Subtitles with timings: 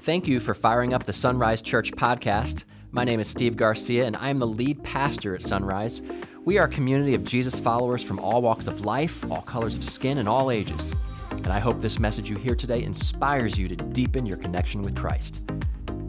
[0.00, 2.64] Thank you for firing up the Sunrise Church podcast.
[2.90, 6.00] My name is Steve Garcia, and I am the lead pastor at Sunrise.
[6.46, 9.84] We are a community of Jesus followers from all walks of life, all colors of
[9.84, 10.94] skin, and all ages.
[11.32, 14.96] And I hope this message you hear today inspires you to deepen your connection with
[14.96, 15.42] Christ.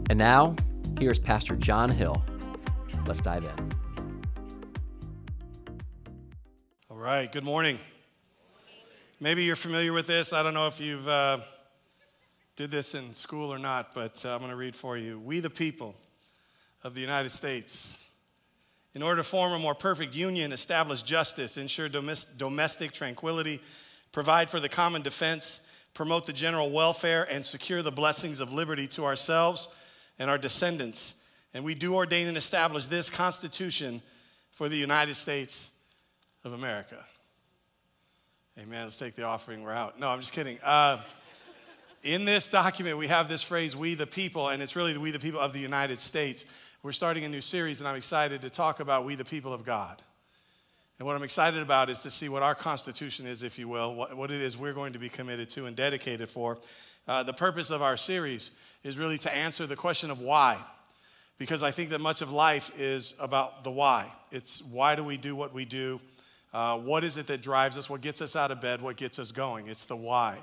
[0.08, 0.56] And now,
[0.98, 2.24] here's Pastor John Hill.
[3.06, 3.72] Let's dive in.
[6.90, 7.78] All right, good morning.
[9.20, 10.32] Maybe you're familiar with this.
[10.32, 11.40] I don't know if you've uh,
[12.62, 15.18] did this in school or not, but uh, I'm going to read for you.
[15.18, 15.96] We the people
[16.84, 18.00] of the United States,
[18.94, 23.60] in order to form a more perfect union, establish justice, ensure domestic tranquility,
[24.12, 25.60] provide for the common defense,
[25.92, 29.68] promote the general welfare, and secure the blessings of liberty to ourselves
[30.20, 31.16] and our descendants.
[31.54, 34.00] And we do ordain and establish this Constitution
[34.52, 35.72] for the United States
[36.44, 37.04] of America.
[38.56, 38.84] Amen.
[38.84, 39.64] Let's take the offering.
[39.64, 39.98] We're out.
[39.98, 40.60] No, I'm just kidding.
[40.62, 40.98] Uh,
[42.02, 45.20] in this document, we have this phrase, we the people, and it's really we the
[45.20, 46.44] people of the United States.
[46.82, 49.64] We're starting a new series, and I'm excited to talk about we the people of
[49.64, 50.02] God.
[50.98, 53.94] And what I'm excited about is to see what our Constitution is, if you will,
[53.94, 56.58] what, what it is we're going to be committed to and dedicated for.
[57.06, 58.50] Uh, the purpose of our series
[58.82, 60.62] is really to answer the question of why.
[61.38, 64.12] Because I think that much of life is about the why.
[64.30, 66.00] It's why do we do what we do?
[66.52, 67.88] Uh, what is it that drives us?
[67.88, 68.82] What gets us out of bed?
[68.82, 69.68] What gets us going?
[69.68, 70.38] It's the why.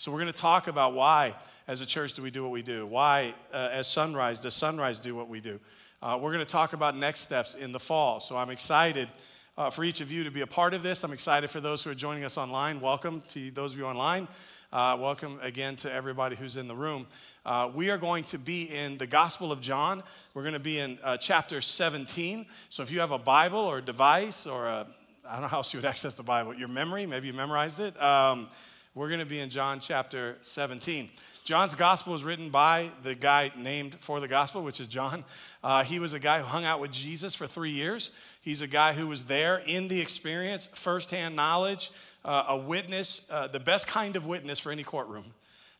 [0.00, 1.34] So, we're going to talk about why,
[1.68, 2.86] as a church, do we do what we do?
[2.86, 5.60] Why, uh, as Sunrise, does Sunrise do what we do?
[6.00, 8.18] Uh, we're going to talk about next steps in the fall.
[8.18, 9.10] So, I'm excited
[9.58, 11.04] uh, for each of you to be a part of this.
[11.04, 12.80] I'm excited for those who are joining us online.
[12.80, 14.26] Welcome to those of you online.
[14.72, 17.06] Uh, welcome again to everybody who's in the room.
[17.44, 20.02] Uh, we are going to be in the Gospel of John.
[20.32, 22.46] We're going to be in uh, chapter 17.
[22.70, 24.86] So if you have a Bible or a device or a,
[25.28, 27.80] I don't know how else you would access the Bible, your memory, maybe you memorized
[27.80, 28.02] it.
[28.02, 28.48] Um,
[28.92, 31.10] we're going to be in John chapter 17.
[31.44, 35.24] John's gospel was written by the guy named for the gospel, which is John.
[35.62, 38.10] Uh, he was a guy who hung out with Jesus for three years.
[38.40, 41.92] He's a guy who was there in the experience, firsthand knowledge,
[42.24, 45.26] uh, a witness, uh, the best kind of witness for any courtroom.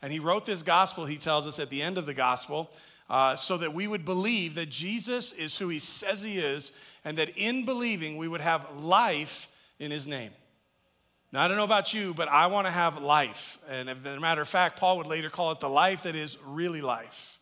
[0.03, 2.71] And he wrote this gospel, he tells us at the end of the gospel,
[3.11, 6.71] uh, so that we would believe that Jesus is who he says he is,
[7.05, 9.49] and that in believing we would have life
[9.81, 10.31] in his name.
[11.33, 13.59] Now, I don't know about you, but I want to have life.
[13.69, 16.39] And as a matter of fact, Paul would later call it the life that is
[16.45, 17.40] really life.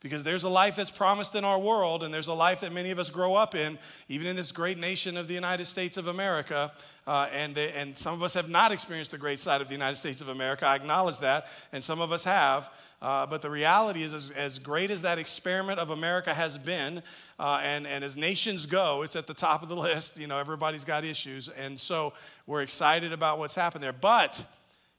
[0.00, 2.90] Because there's a life that's promised in our world, and there's a life that many
[2.90, 3.78] of us grow up in,
[4.08, 6.72] even in this great nation of the United States of America.
[7.06, 9.74] Uh, and, they, and some of us have not experienced the great side of the
[9.74, 10.66] United States of America.
[10.66, 12.72] I acknowledge that, and some of us have.
[13.02, 17.02] Uh, but the reality is, as, as, great as that experiment of America has been,
[17.38, 20.18] uh, and, and as nations go, it's at the top of the list.
[20.18, 21.50] You know, everybody's got issues.
[21.50, 22.14] And so
[22.46, 23.92] we're excited about what's happened there.
[23.92, 24.46] But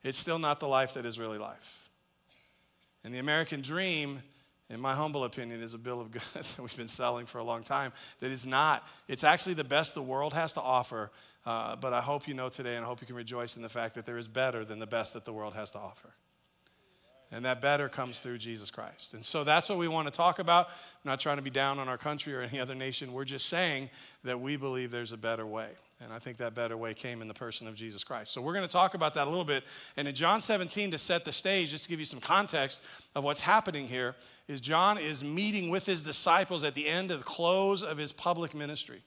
[0.04, 1.90] it's still not the life that is really life.
[3.04, 4.22] And the American dream
[4.72, 6.24] in my humble opinion, is a bill of goods
[6.56, 9.96] that we've been selling for a long time that is not, it's actually the best
[9.96, 11.12] the world has to offer.
[11.46, 13.70] Uh, but I hope you know today and I hope you can rejoice in the
[13.70, 16.14] fact that there is better than the best that the world has to offer.
[17.32, 19.14] And that better comes through Jesus Christ.
[19.14, 20.68] And so that's what we want to talk about.
[20.68, 23.14] I'm not trying to be down on our country or any other nation.
[23.14, 23.90] We're just saying
[24.24, 25.70] that we believe there's a better way.
[26.04, 28.34] And I think that better way came in the person of Jesus Christ.
[28.34, 29.64] So we're going to talk about that a little bit.
[29.98, 32.82] And in John 17, to set the stage, just to give you some context
[33.14, 34.16] of what's happening here,
[34.48, 38.12] is John is meeting with his disciples at the end of the close of his
[38.12, 39.04] public ministry.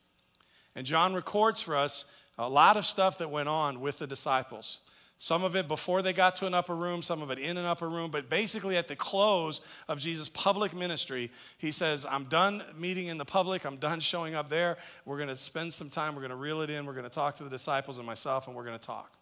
[0.76, 2.04] And John records for us
[2.38, 4.80] a lot of stuff that went on with the disciples.
[5.18, 7.64] Some of it before they got to an upper room, some of it in an
[7.64, 12.62] upper room, but basically at the close of Jesus' public ministry, he says, I'm done
[12.76, 14.76] meeting in the public, I'm done showing up there.
[15.04, 17.10] We're going to spend some time, we're going to reel it in, we're going to
[17.10, 19.12] talk to the disciples and myself, and we're going to talk.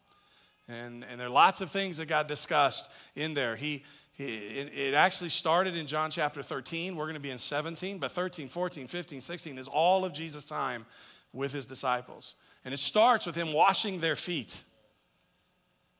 [0.69, 3.55] And, and there are lots of things that got discussed in there.
[3.55, 3.85] He,
[4.19, 6.97] it actually started in John chapter 13.
[6.97, 10.47] We're going to be in 17, but 13, 14, 15, 16 is all of Jesus'
[10.47, 10.87] time
[11.33, 12.37] with his disciples.
[12.65, 14.63] And it starts with him washing their feet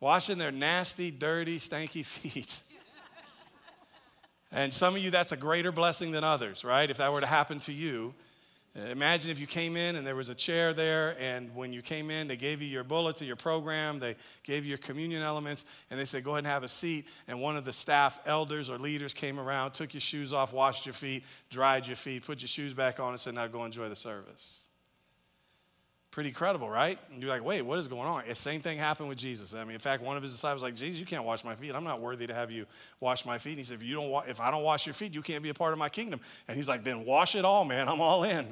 [0.03, 2.61] washing their nasty, dirty, stanky feet.
[4.51, 6.91] and some of you, that's a greater blessing than others, right?
[6.91, 8.13] If that were to happen to you.
[8.75, 11.83] Uh, imagine if you came in and there was a chair there, and when you
[11.83, 15.67] came in, they gave you your bulletin, your program, they gave you your communion elements,
[15.91, 17.07] and they said, Go ahead and have a seat.
[17.29, 20.87] And one of the staff elders or leaders came around, took your shoes off, washed
[20.87, 23.91] your feet, dried your feet, put your shoes back on, and said, Now go enjoy
[23.91, 24.62] the service.
[26.13, 26.99] Pretty credible, right?
[27.11, 28.23] And you're like, wait, what is going on?
[28.29, 29.55] The same thing happened with Jesus.
[29.55, 31.55] I mean, in fact, one of his disciples was like, Jesus, you can't wash my
[31.55, 31.75] feet.
[31.75, 32.67] I'm not worthy to have you
[33.01, 33.53] wash my feet.
[33.53, 35.43] And he said, if, you don't wa- if I don't wash your feet, you can't
[35.43, 36.21] be a part of my kingdom.
[36.49, 37.89] And he's like, then wash it all, man.
[37.89, 38.47] I'm all in.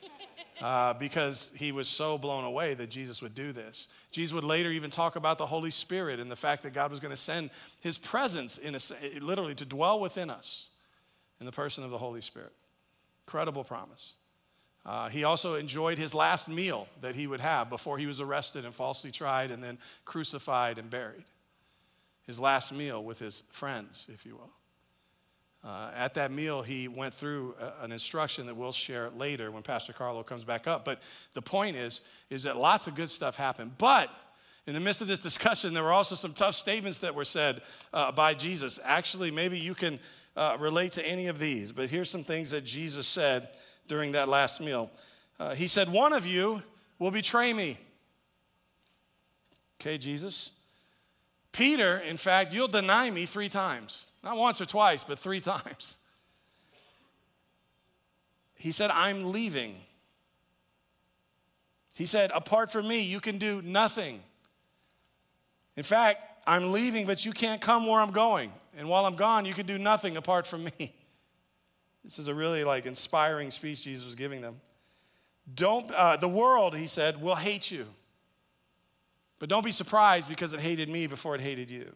[0.62, 3.88] uh, because he was so blown away that Jesus would do this.
[4.10, 7.00] Jesus would later even talk about the Holy Spirit and the fact that God was
[7.00, 7.48] going to send
[7.80, 8.78] his presence in a,
[9.20, 10.68] literally to dwell within us
[11.40, 12.52] in the person of the Holy Spirit.
[13.26, 14.16] Incredible promise.
[14.86, 18.64] Uh, he also enjoyed his last meal that he would have before he was arrested
[18.64, 21.24] and falsely tried and then crucified and buried.
[22.26, 24.50] His last meal with his friends, if you will.
[25.64, 29.62] Uh, at that meal, he went through a, an instruction that we'll share later when
[29.62, 30.84] Pastor Carlo comes back up.
[30.84, 31.02] But
[31.34, 33.72] the point is, is that lots of good stuff happened.
[33.76, 34.10] But
[34.66, 37.62] in the midst of this discussion, there were also some tough statements that were said
[37.92, 38.78] uh, by Jesus.
[38.84, 39.98] Actually, maybe you can
[40.36, 43.48] uh, relate to any of these, but here's some things that Jesus said
[43.88, 44.90] during that last meal.
[45.40, 46.62] Uh, he said, One of you
[46.98, 47.78] will betray me.
[49.80, 50.52] Okay, Jesus.
[51.52, 54.06] Peter, in fact, you'll deny me three times.
[54.22, 55.96] Not once or twice, but three times.
[58.54, 59.76] He said, I'm leaving.
[61.94, 64.20] He said, Apart from me, you can do nothing.
[65.76, 68.52] In fact, I'm leaving, but you can't come where I'm going.
[68.76, 70.94] And while I'm gone, you can do nothing apart from me.
[72.08, 74.62] This is a really like inspiring speech Jesus was giving them.
[75.54, 77.86] Don't, uh, the world, he said, will hate you.
[79.38, 81.92] But don't be surprised because it hated me before it hated you.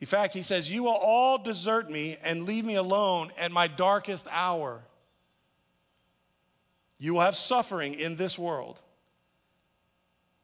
[0.00, 3.66] In fact, he says, You will all desert me and leave me alone at my
[3.66, 4.80] darkest hour.
[7.00, 8.80] You will have suffering in this world.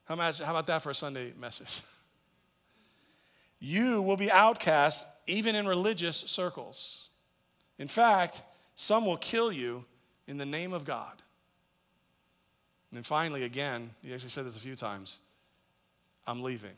[0.07, 1.83] How, about that for a Sunday message?
[3.65, 7.02] You will be outcast even in religious circles.
[7.79, 8.43] In fact,
[8.75, 9.85] some will kill you
[10.27, 11.23] in the name of God.
[12.91, 15.21] And then finally, again, he actually said this a few times
[16.27, 16.71] I'm leaving.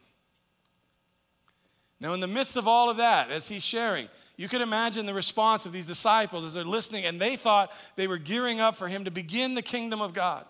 [2.00, 5.14] Now, in the midst of all of that, as he's sharing, you can imagine the
[5.14, 8.88] response of these disciples as they're listening, and they thought they were gearing up for
[8.88, 10.44] him to begin the kingdom of God.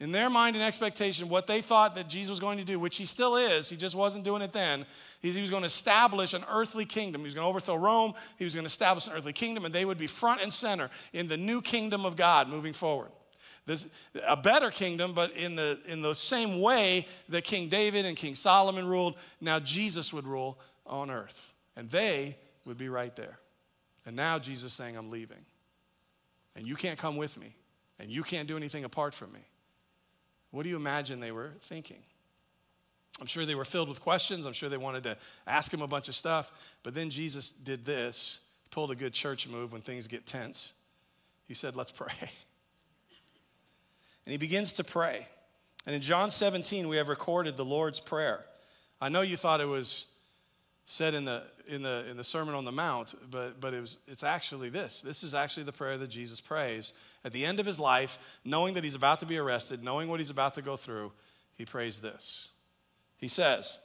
[0.00, 2.96] In their mind and expectation, what they thought that Jesus was going to do, which
[2.96, 4.86] he still is, he just wasn't doing it then,
[5.22, 7.20] is he was going to establish an earthly kingdom.
[7.20, 9.74] He was going to overthrow Rome, he was going to establish an earthly kingdom, and
[9.74, 13.10] they would be front and center in the new kingdom of God moving forward.
[13.66, 13.88] This,
[14.26, 18.34] a better kingdom, but in the, in the same way that King David and King
[18.34, 21.54] Solomon ruled, now Jesus would rule on earth.
[21.76, 22.36] And they
[22.66, 23.38] would be right there.
[24.04, 25.44] And now Jesus saying, I'm leaving.
[26.56, 27.56] And you can't come with me.
[27.98, 29.40] And you can't do anything apart from me.
[30.54, 32.00] What do you imagine they were thinking?
[33.20, 34.46] I'm sure they were filled with questions.
[34.46, 35.16] I'm sure they wanted to
[35.48, 36.52] ask him a bunch of stuff.
[36.84, 38.38] But then Jesus did this,
[38.70, 40.72] pulled a good church move when things get tense.
[41.48, 42.12] He said, Let's pray.
[42.20, 45.26] And he begins to pray.
[45.86, 48.44] And in John 17, we have recorded the Lord's Prayer.
[49.00, 50.06] I know you thought it was
[50.86, 54.00] said in the, in the, in the Sermon on the Mount, but, but it was,
[54.06, 55.00] it's actually this.
[55.00, 56.92] This is actually the prayer that Jesus prays.
[57.24, 60.20] At the end of his life, knowing that he's about to be arrested, knowing what
[60.20, 61.12] he's about to go through,
[61.56, 62.50] he prays this.
[63.16, 63.80] He says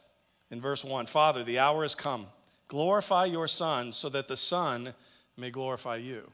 [0.52, 2.28] in verse 1 Father, the hour has come.
[2.68, 4.94] Glorify your Son so that the Son
[5.38, 6.30] may glorify you.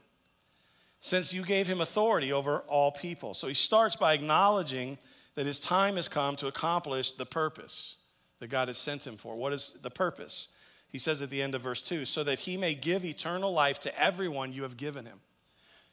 [0.98, 3.34] Since you gave him authority over all people.
[3.34, 4.98] So he starts by acknowledging
[5.34, 7.96] that his time has come to accomplish the purpose
[8.40, 9.36] that God has sent him for.
[9.36, 10.48] What is the purpose?
[10.96, 13.78] He says at the end of verse 2 so that he may give eternal life
[13.80, 15.20] to everyone you have given him.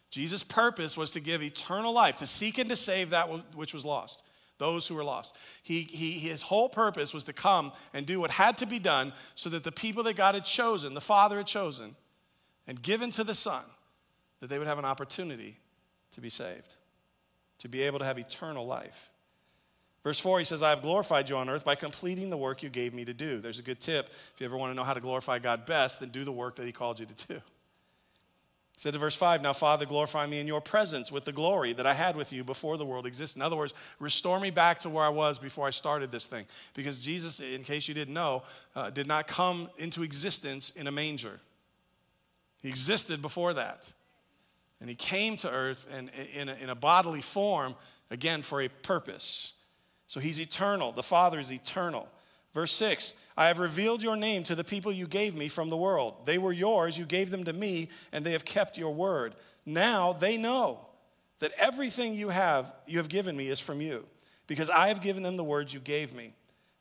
[0.09, 3.83] Jesus' purpose was to give eternal life, to seek and to save that which was
[3.83, 4.25] lost,
[4.59, 5.35] those who were lost.
[5.61, 9.11] He, he, his whole purpose was to come and do what had to be done
[9.35, 11.97] so that the people that God had chosen, the Father had chosen,
[12.65, 13.65] and given to the Son,
[14.39, 15.57] that they would have an opportunity
[16.13, 16.77] to be saved,
[17.57, 19.09] to be able to have eternal life.
[20.03, 22.69] Verse 4, he says, I have glorified you on earth by completing the work you
[22.69, 23.39] gave me to do.
[23.39, 24.09] There's a good tip.
[24.33, 26.57] If you ever want to know how to glorify God best, then do the work
[26.57, 27.33] that he called you to do.
[27.35, 31.71] He said to verse 5, Now, Father, glorify me in your presence with the glory
[31.73, 33.37] that I had with you before the world existed.
[33.37, 36.47] In other words, restore me back to where I was before I started this thing.
[36.73, 38.43] Because Jesus, in case you didn't know,
[38.75, 41.39] uh, did not come into existence in a manger,
[42.61, 43.91] he existed before that.
[44.81, 47.75] And he came to earth in, in, a, in a bodily form,
[48.11, 49.53] again, for a purpose.
[50.13, 50.91] So he's eternal.
[50.91, 52.07] The Father is eternal.
[52.53, 55.75] Verse 6 I have revealed your name to the people you gave me from the
[55.75, 56.27] world.
[56.27, 59.33] They were yours, you gave them to me, and they have kept your word.
[59.65, 60.85] Now they know
[61.39, 64.05] that everything you have you have given me is from you,
[64.45, 66.35] because I have given them the words you gave me.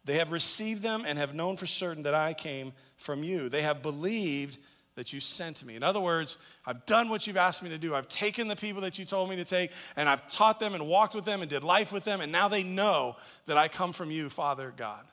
[0.05, 3.49] They have received them and have known for certain that I came from you.
[3.49, 4.59] They have believed
[4.95, 5.75] that you sent me.
[5.75, 7.95] In other words, I've done what you've asked me to do.
[7.95, 10.87] I've taken the people that you told me to take, and I've taught them and
[10.87, 13.93] walked with them and did life with them, and now they know that I come
[13.93, 15.05] from you, Father God.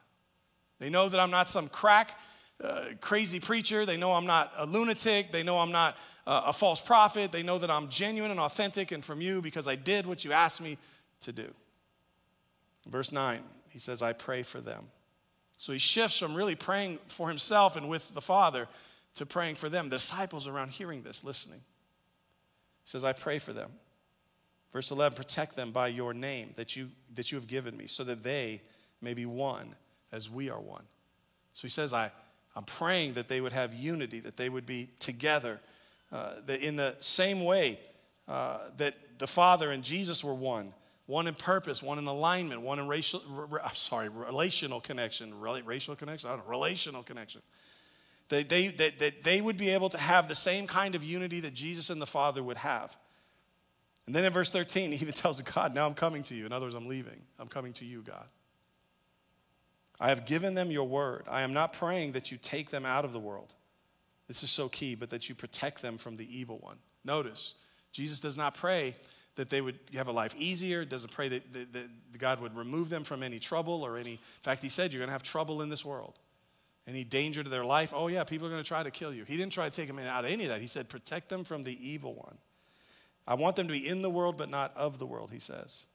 [0.80, 2.18] They know that I'm not some crack
[2.62, 3.86] uh, crazy preacher.
[3.86, 5.32] They know I'm not a lunatic.
[5.32, 7.32] They know I'm not uh, a false prophet.
[7.32, 10.34] They know that I'm genuine and authentic and from you because I did what you
[10.34, 10.78] asked me
[11.22, 11.50] to do.
[12.88, 14.88] Verse 9, he says, I pray for them.
[15.58, 18.68] So he shifts from really praying for himself and with the Father
[19.16, 19.90] to praying for them.
[19.90, 21.60] The disciples around hearing this, listening.
[21.60, 23.72] He says, I pray for them.
[24.72, 28.04] Verse 11, protect them by your name that you, that you have given me, so
[28.04, 28.62] that they
[29.02, 29.76] may be one
[30.12, 30.84] as we are one.
[31.54, 32.12] So he says, I,
[32.56, 35.60] I'm praying that they would have unity, that they would be together,
[36.12, 37.80] uh, that in the same way
[38.28, 40.74] uh, that the Father and Jesus were one,
[41.08, 46.30] one in purpose, one in alignment, one in racial, r- sorry, relational connection, racial connection,
[46.30, 47.42] I don't know, relational connection.
[48.30, 51.40] That they, that, that they would be able to have the same kind of unity
[51.42, 52.98] that Jesus and the Father would have.
[54.06, 56.46] And then in verse 13, he even tells God, Now I'm coming to you.
[56.46, 57.22] In other words, I'm leaving.
[57.38, 58.26] I'm coming to you, God.
[60.00, 61.26] I have given them your word.
[61.30, 63.54] I am not praying that you take them out of the world.
[64.28, 66.78] This is so key, but that you protect them from the evil one.
[67.04, 67.56] Notice,
[67.92, 68.94] Jesus does not pray
[69.36, 72.90] that they would have a life easier, doesn't pray that, that, that God would remove
[72.90, 74.14] them from any trouble or any.
[74.14, 76.18] In fact, he said, You're going to have trouble in this world.
[76.90, 77.94] Any danger to their life?
[77.96, 79.24] Oh, yeah, people are going to try to kill you.
[79.24, 80.60] He didn't try to take them out of any of that.
[80.60, 82.38] He said, Protect them from the evil one.
[83.28, 85.86] I want them to be in the world, but not of the world, he says.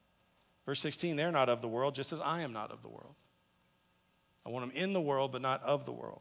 [0.65, 3.15] Verse 16, they're not of the world, just as I am not of the world.
[4.47, 6.21] I want them in the world, but not of the world.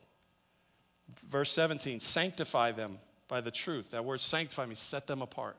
[1.27, 3.91] Verse 17, sanctify them by the truth.
[3.91, 5.57] That word sanctify means set them apart.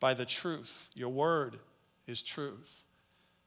[0.00, 0.88] By the truth.
[0.94, 1.58] Your word
[2.06, 2.84] is truth.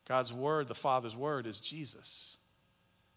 [0.07, 2.37] God's word, the Father's word, is Jesus.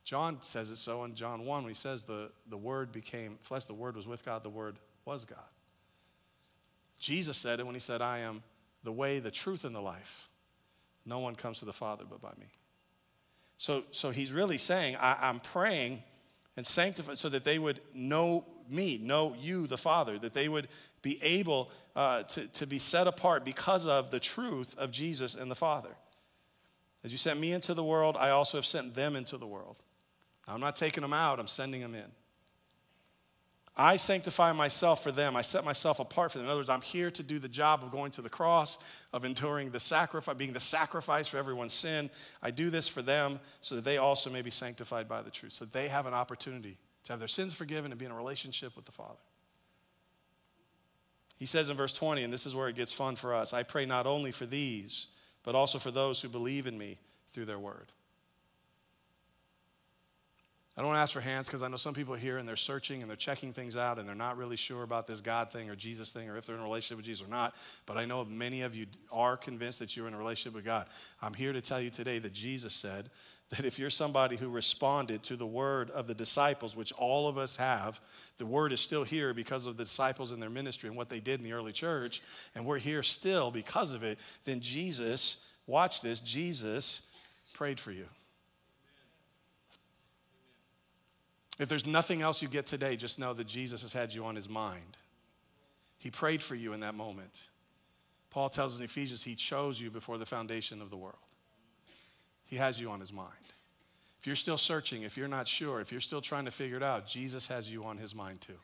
[0.05, 3.67] John says it so in John 1 when he says the, the word became flesh,
[3.67, 5.39] the word was with God, the word was God.
[6.99, 8.43] Jesus said it when he said, I am
[8.83, 10.29] the way, the truth, and the life.
[11.05, 12.47] No one comes to the Father but by me.
[13.57, 16.03] So, so he's really saying, I, am praying
[16.57, 20.69] and sanctify so that they would know me, know you, the Father, that they would
[21.01, 25.51] be able uh, to, to be set apart because of the truth of Jesus and
[25.51, 25.97] the Father.
[27.05, 29.77] As you sent me into the world, I also have sent them into the world.
[30.47, 32.11] I'm not taking them out, I'm sending them in.
[33.75, 35.35] I sanctify myself for them.
[35.35, 36.45] I set myself apart for them.
[36.45, 38.77] In other words, I'm here to do the job of going to the cross,
[39.15, 42.11] of enduring the sacrifice, being the sacrifice for everyone's sin.
[42.43, 45.53] I do this for them so that they also may be sanctified by the truth,
[45.53, 48.77] so they have an opportunity to have their sins forgiven and be in a relationship
[48.77, 49.19] with the Father.
[51.39, 53.63] He says in verse 20, and this is where it gets fun for us I
[53.63, 55.09] pray not only for these,
[55.45, 57.91] but also for those who believe in me through their word.
[60.83, 63.09] I don't ask for hands because I know some people here and they're searching and
[63.09, 66.11] they're checking things out and they're not really sure about this God thing or Jesus
[66.11, 67.55] thing or if they're in a relationship with Jesus or not.
[67.87, 70.89] But I know many of you are convinced that you're in a relationship with God.
[71.23, 73.11] I'm here to tell you today that Jesus said
[73.51, 77.39] that if you're somebody who responded to the word of the disciples, which all of
[77.39, 78.01] us have,
[78.39, 81.21] the word is still here because of the disciples and their ministry and what they
[81.21, 82.23] did in the early church,
[82.57, 87.03] and we're here still because of it, then Jesus, watch this, Jesus
[87.55, 88.07] prayed for you.
[91.63, 94.35] If there's nothing else you get today, just know that Jesus has had you on
[94.35, 94.97] his mind.
[95.97, 97.51] He prayed for you in that moment.
[98.31, 101.15] Paul tells us in Ephesians, he chose you before the foundation of the world.
[102.47, 103.29] He has you on his mind.
[104.19, 106.83] If you're still searching, if you're not sure, if you're still trying to figure it
[106.83, 108.59] out, Jesus has you on his mind too.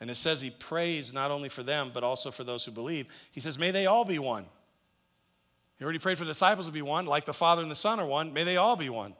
[0.00, 3.06] And it says he prays not only for them, but also for those who believe.
[3.30, 4.46] He says, May they all be one.
[5.78, 8.00] He already prayed for the disciples to be one, like the Father and the Son
[8.00, 8.32] are one.
[8.32, 9.14] May they all be one.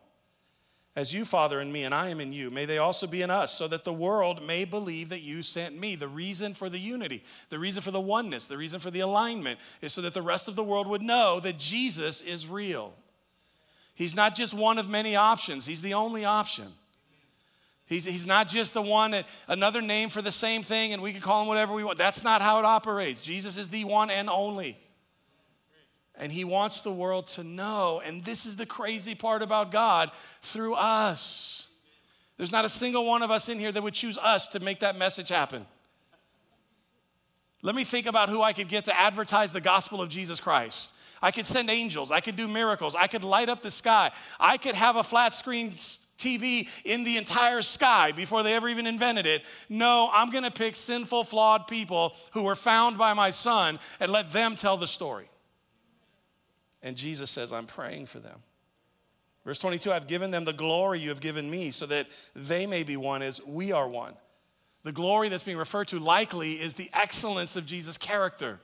[0.97, 3.31] As you, Father, in me, and I am in you, may they also be in
[3.31, 5.97] us, so that the world may believe that you sent me.
[5.97, 9.59] The reason for the unity, the reason for the oneness, the reason for the alignment
[9.81, 12.95] is so that the rest of the world would know that Jesus is real.
[13.97, 16.73] He's not just one of many options, He's the only option.
[17.87, 21.13] He's, he's not just the one that another name for the same thing and we
[21.13, 21.99] can call him whatever we want.
[21.99, 23.21] That's not how it operates.
[23.21, 24.79] Jesus is the one and only.
[26.19, 28.01] And he wants the world to know.
[28.05, 30.11] And this is the crazy part about God
[30.43, 31.69] through us.
[32.37, 34.81] There's not a single one of us in here that would choose us to make
[34.81, 35.67] that message happen.
[37.63, 40.95] Let me think about who I could get to advertise the gospel of Jesus Christ.
[41.23, 42.13] I could send angels.
[42.13, 42.95] I could do miracles.
[42.95, 44.11] I could light up the sky.
[44.39, 48.87] I could have a flat screen TV in the entire sky before they ever even
[48.87, 49.43] invented it.
[49.71, 54.13] No, I'm going to pick sinful, flawed people who were found by my son and
[54.13, 55.31] let them tell the story.
[56.85, 58.41] And Jesus says, I'm praying for them.
[59.45, 62.85] Verse 22 I've given them the glory you have given me so that they may
[62.85, 64.15] be one as we are one.
[64.85, 68.61] The glory that's being referred to likely is the excellence of Jesus' character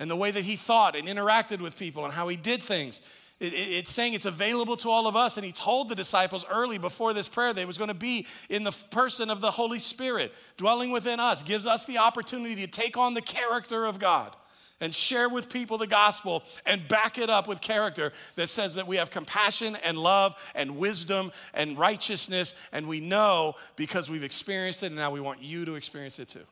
[0.00, 3.00] and the way that he thought and interacted with people and how he did things.
[3.38, 5.36] It, it, it's saying it's available to all of us.
[5.36, 8.26] And he told the disciples early before this prayer that it was going to be
[8.50, 12.66] in the person of the Holy Spirit dwelling within us, gives us the opportunity to
[12.66, 14.34] take on the character of God
[14.84, 18.86] and share with people the gospel and back it up with character that says that
[18.86, 22.54] we have compassion and love and wisdom and righteousness.
[22.70, 26.28] And we know because we've experienced it and now we want you to experience it
[26.28, 26.44] too.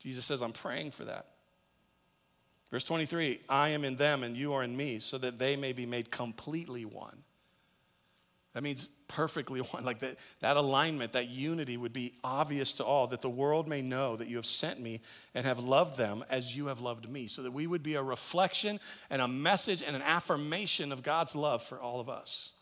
[0.00, 1.26] Jesus says, I'm praying for that.
[2.70, 5.72] Verse 23 I am in them and you are in me, so that they may
[5.72, 7.22] be made completely one.
[8.54, 9.84] That means perfectly one.
[9.84, 13.82] Like that, that alignment, that unity would be obvious to all, that the world may
[13.82, 15.00] know that you have sent me
[15.34, 18.02] and have loved them as you have loved me, so that we would be a
[18.02, 22.52] reflection and a message and an affirmation of God's love for all of us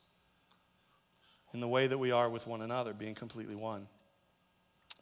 [1.55, 3.87] in the way that we are with one another, being completely one.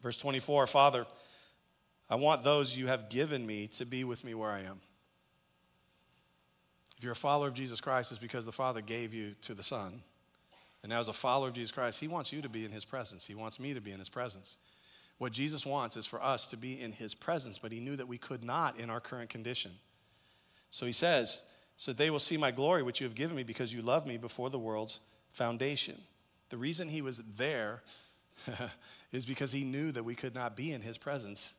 [0.03, 1.07] Verse 24 Father,
[2.11, 4.81] I want those you have given me to be with me where I am.
[6.99, 9.63] If you're a follower of Jesus Christ, it's because the Father gave you to the
[9.63, 10.03] Son.
[10.83, 12.85] And now, as a follower of Jesus Christ, He wants you to be in His
[12.85, 13.27] presence.
[13.27, 14.57] He wants me to be in His presence.
[15.19, 18.09] What Jesus wants is for us to be in His presence, but He knew that
[18.09, 19.73] we could not in our current condition.
[20.71, 21.45] So He says,
[21.77, 24.19] So they will see my glory, which you have given me, because you loved me
[24.19, 25.01] before the world's
[25.33, 26.01] foundation.
[26.49, 27.83] The reason He was there
[29.13, 31.55] is because He knew that we could not be in His presence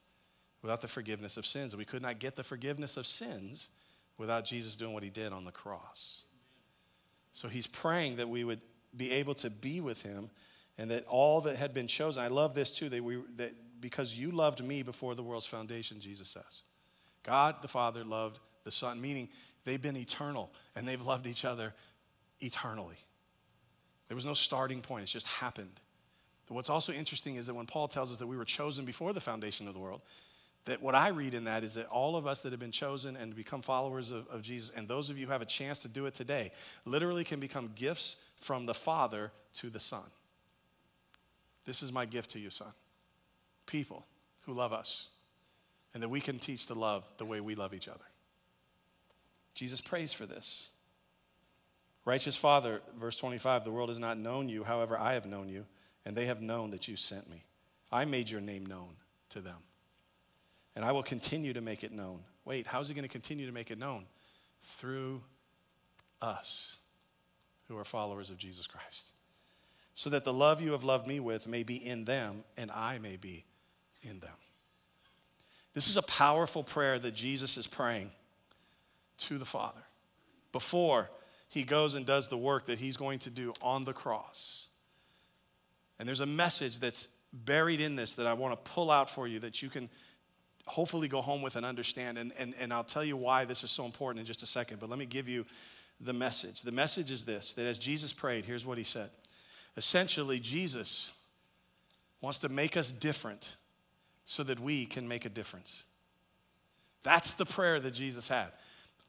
[0.63, 1.75] without the forgiveness of sins.
[1.75, 3.69] We could not get the forgiveness of sins
[4.17, 6.23] without Jesus doing what he did on the cross.
[7.33, 8.61] So he's praying that we would
[8.95, 10.29] be able to be with him
[10.77, 12.23] and that all that had been chosen.
[12.23, 15.99] I love this too, that we that because you loved me before the world's foundation,
[15.99, 16.63] Jesus says.
[17.23, 19.29] God the Father loved the Son, meaning
[19.65, 21.73] they've been eternal and they've loved each other
[22.39, 22.97] eternally.
[24.07, 25.79] There was no starting point, it's just happened.
[26.47, 29.13] But what's also interesting is that when Paul tells us that we were chosen before
[29.13, 30.01] the foundation of the world,
[30.65, 33.15] that what I read in that is that all of us that have been chosen
[33.15, 35.87] and become followers of, of, Jesus, and those of you who have a chance to
[35.87, 36.51] do it today,
[36.85, 40.03] literally can become gifts from the Father to the Son.
[41.65, 42.73] This is my gift to you, son.
[43.65, 44.05] People
[44.41, 45.09] who love us,
[45.93, 48.03] and that we can teach to love the way we love each other.
[49.53, 50.71] Jesus prays for this.
[52.03, 55.65] Righteous Father, verse 25, the world has not known you, however, I have known you,
[56.05, 57.45] and they have known that you sent me.
[57.91, 58.95] I made your name known
[59.29, 59.59] to them
[60.75, 62.19] and I will continue to make it known.
[62.45, 64.05] Wait, how's he going to continue to make it known?
[64.61, 65.21] Through
[66.21, 66.77] us
[67.67, 69.13] who are followers of Jesus Christ.
[69.93, 72.97] So that the love you have loved me with may be in them and I
[72.97, 73.45] may be
[74.01, 74.33] in them.
[75.73, 78.11] This is a powerful prayer that Jesus is praying
[79.19, 79.81] to the Father
[80.51, 81.09] before
[81.49, 84.69] he goes and does the work that he's going to do on the cross.
[85.99, 89.27] And there's a message that's buried in this that I want to pull out for
[89.27, 89.89] you that you can
[90.65, 92.17] hopefully go home with and understand.
[92.17, 94.79] And, and, and I'll tell you why this is so important in just a second,
[94.79, 95.45] but let me give you
[96.03, 96.61] the message.
[96.61, 99.09] The message is this that as Jesus prayed, here's what he said.
[99.77, 101.13] Essentially, Jesus
[102.21, 103.55] wants to make us different
[104.25, 105.85] so that we can make a difference.
[107.03, 108.47] That's the prayer that Jesus had.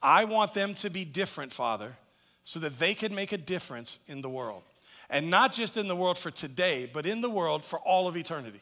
[0.03, 1.97] I want them to be different, Father,
[2.43, 4.63] so that they can make a difference in the world.
[5.09, 8.17] And not just in the world for today, but in the world for all of
[8.17, 8.61] eternity.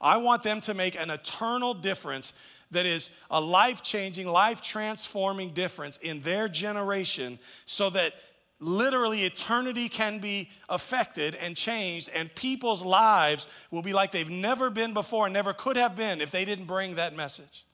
[0.00, 2.34] I want them to make an eternal difference
[2.74, 8.12] that is a life changing, life transforming difference in their generation so that
[8.60, 14.70] literally eternity can be affected and changed, and people's lives will be like they've never
[14.70, 17.66] been before and never could have been if they didn't bring that message.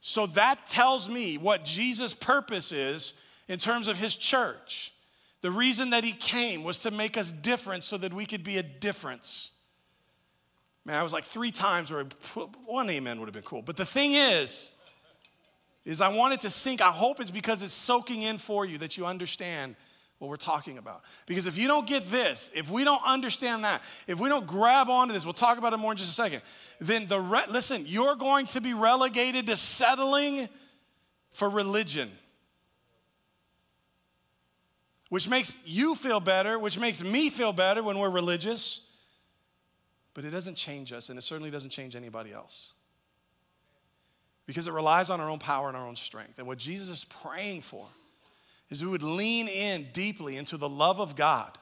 [0.00, 3.14] So that tells me what Jesus' purpose is
[3.48, 4.92] in terms of his church.
[5.42, 8.58] The reason that he came was to make us different so that we could be
[8.58, 9.52] a difference.
[10.84, 12.04] Man, I was like three times where
[12.66, 13.62] one amen would have been cool.
[13.62, 14.72] But the thing is,
[15.84, 16.80] is I wanted to sink.
[16.80, 19.76] I hope it's because it's soaking in for you that you understand
[20.18, 21.02] what we're talking about.
[21.26, 24.88] Because if you don't get this, if we don't understand that, if we don't grab
[24.90, 26.42] onto this, we'll talk about it more in just a second.
[26.78, 30.48] Then the re- listen, you're going to be relegated to settling
[31.30, 32.10] for religion.
[35.08, 38.89] Which makes you feel better, which makes me feel better when we're religious
[40.14, 42.72] but it doesn't change us, and it certainly doesn't change anybody else.
[44.46, 46.38] Because it relies on our own power and our own strength.
[46.38, 47.86] And what Jesus is praying for
[48.68, 51.58] is we would lean in deeply into the love of God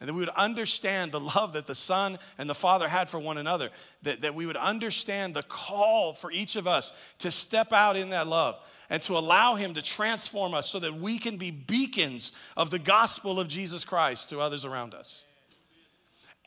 [0.00, 3.18] and that we would understand the love that the Son and the Father had for
[3.18, 3.68] one another,
[4.02, 8.10] that, that we would understand the call for each of us to step out in
[8.10, 8.56] that love
[8.88, 12.78] and to allow Him to transform us so that we can be beacons of the
[12.78, 15.26] gospel of Jesus Christ to others around us.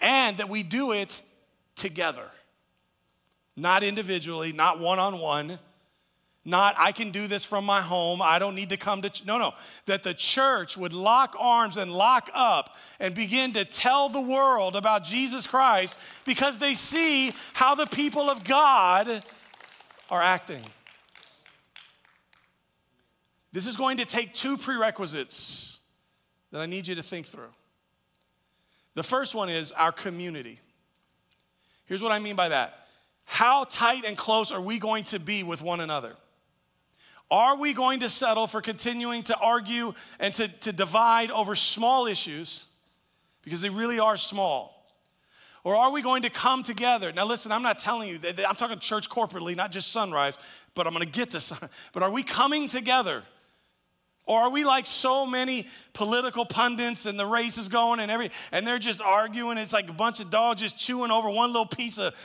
[0.01, 1.21] And that we do it
[1.75, 2.29] together,
[3.55, 5.59] not individually, not one on one,
[6.45, 8.21] Not, I can do this from my home.
[8.21, 9.09] I don't need to come to.
[9.09, 9.25] Ch-.
[9.25, 9.53] No, no.
[9.85, 14.75] That the church would lock arms and lock up and begin to tell the world
[14.75, 19.23] about Jesus Christ because they see how the people of God
[20.09, 20.61] are acting.
[23.53, 25.79] This is going to take two prerequisites
[26.51, 27.53] that I need you to think through.
[28.95, 30.59] The first one is our community.
[31.93, 32.73] Here's what I mean by that
[33.25, 36.15] how tight and close are we going to be with one another?
[37.29, 42.07] Are we going to settle for continuing to argue and to, to divide over small
[42.07, 42.65] issues
[43.43, 44.91] because they really are small?
[45.63, 47.11] Or are we going to come together?
[47.11, 50.39] Now, listen, I'm not telling you, I'm talking church corporately, not just sunrise,
[50.73, 51.59] but I'm going to get to sun.
[51.93, 53.21] But are we coming together?
[54.25, 58.31] Or are we like so many political pundits and the race is going and every
[58.51, 59.57] and they're just arguing?
[59.57, 62.15] It's like a bunch of dogs just chewing over one little piece of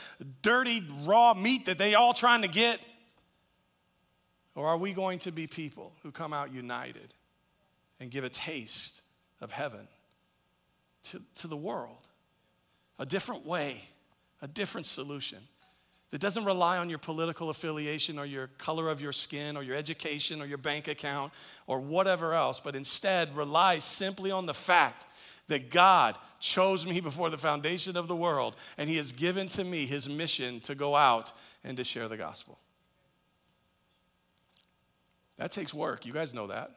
[0.41, 2.79] dirty raw meat that they all trying to get.
[4.55, 7.13] Or are we going to be people who come out united
[7.99, 9.01] and give a taste
[9.41, 9.87] of heaven
[11.03, 12.07] to, to the world?
[12.97, 13.83] A different way,
[14.41, 15.39] a different solution
[16.11, 19.75] that doesn't rely on your political affiliation or your color of your skin or your
[19.75, 21.31] education or your bank account
[21.67, 25.05] or whatever else, but instead relies simply on the fact
[25.47, 29.63] that God chose me before the foundation of the world and He has given to
[29.63, 31.31] me His mission to go out
[31.63, 32.57] and to share the gospel.
[35.37, 36.05] That takes work.
[36.05, 36.71] You guys know that.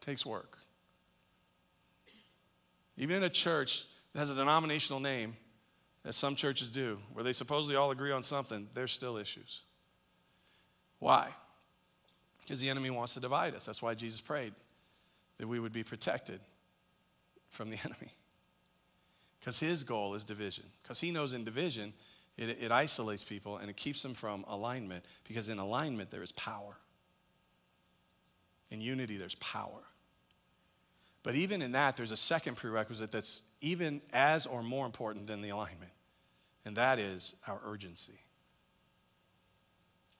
[0.00, 0.58] It takes work.
[2.96, 5.36] Even in a church that has a denominational name,
[6.04, 9.62] as some churches do, where they supposedly all agree on something, there's still issues.
[10.98, 11.30] Why?
[12.40, 13.66] Because the enemy wants to divide us.
[13.66, 14.54] That's why Jesus prayed
[15.38, 16.40] that we would be protected
[17.50, 18.12] from the enemy.
[19.40, 20.64] Because his goal is division.
[20.82, 21.92] Because he knows in division,
[22.36, 25.04] it, it isolates people and it keeps them from alignment.
[25.24, 26.76] Because in alignment, there is power.
[28.70, 29.82] In unity, there's power.
[31.22, 35.42] But even in that, there's a second prerequisite that's even as or more important than
[35.42, 35.92] the alignment
[36.68, 38.20] and that is our urgency.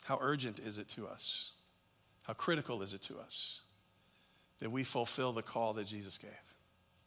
[0.04, 1.50] How urgent is it to us?
[2.22, 3.60] How critical is it to us
[4.58, 6.30] that we fulfill the call that Jesus gave?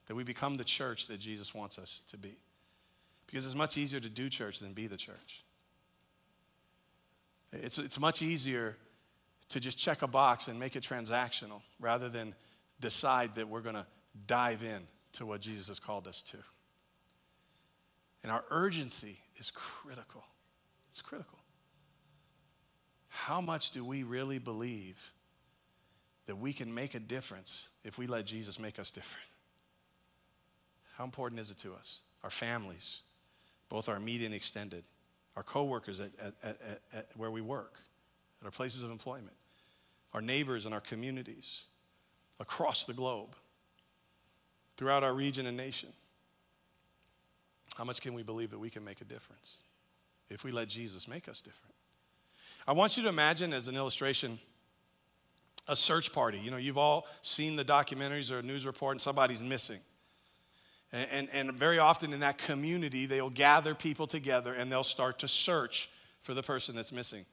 [0.05, 2.37] That we become the church that Jesus wants us to be?
[3.25, 5.43] Because it's much easier to do church than be the church.
[7.51, 8.77] It's, it's much easier
[9.49, 12.35] to just check a box and make it transactional rather than
[12.79, 13.87] decide that we're going to
[14.27, 14.81] dive in
[15.13, 16.37] to what Jesus has called us to.
[18.23, 20.23] And our urgency is critical.
[20.89, 21.39] It's critical.
[23.07, 25.11] How much do we really believe
[26.27, 29.27] that we can make a difference if we let Jesus make us different?
[30.97, 32.01] How important is it to us?
[32.23, 33.01] Our families,
[33.69, 34.83] both our immediate and extended,
[35.35, 37.79] our coworkers at, at, at, at where we work,
[38.41, 39.35] at our places of employment,
[40.13, 41.63] our neighbors and our communities
[42.39, 43.35] across the globe,
[44.81, 45.89] throughout our region and nation.
[47.77, 49.61] How much can we believe that we can make a difference
[50.27, 51.75] if we let Jesus make us different?
[52.67, 54.39] I want you to imagine, as an illustration,
[55.67, 56.39] a search party.
[56.39, 59.77] You know, you've all seen the documentaries or a news report, and somebody's missing.
[60.91, 65.19] And, and, and, very often in that community, they'll gather people together and they'll start
[65.19, 65.91] to search
[66.23, 67.23] for the person that's missing.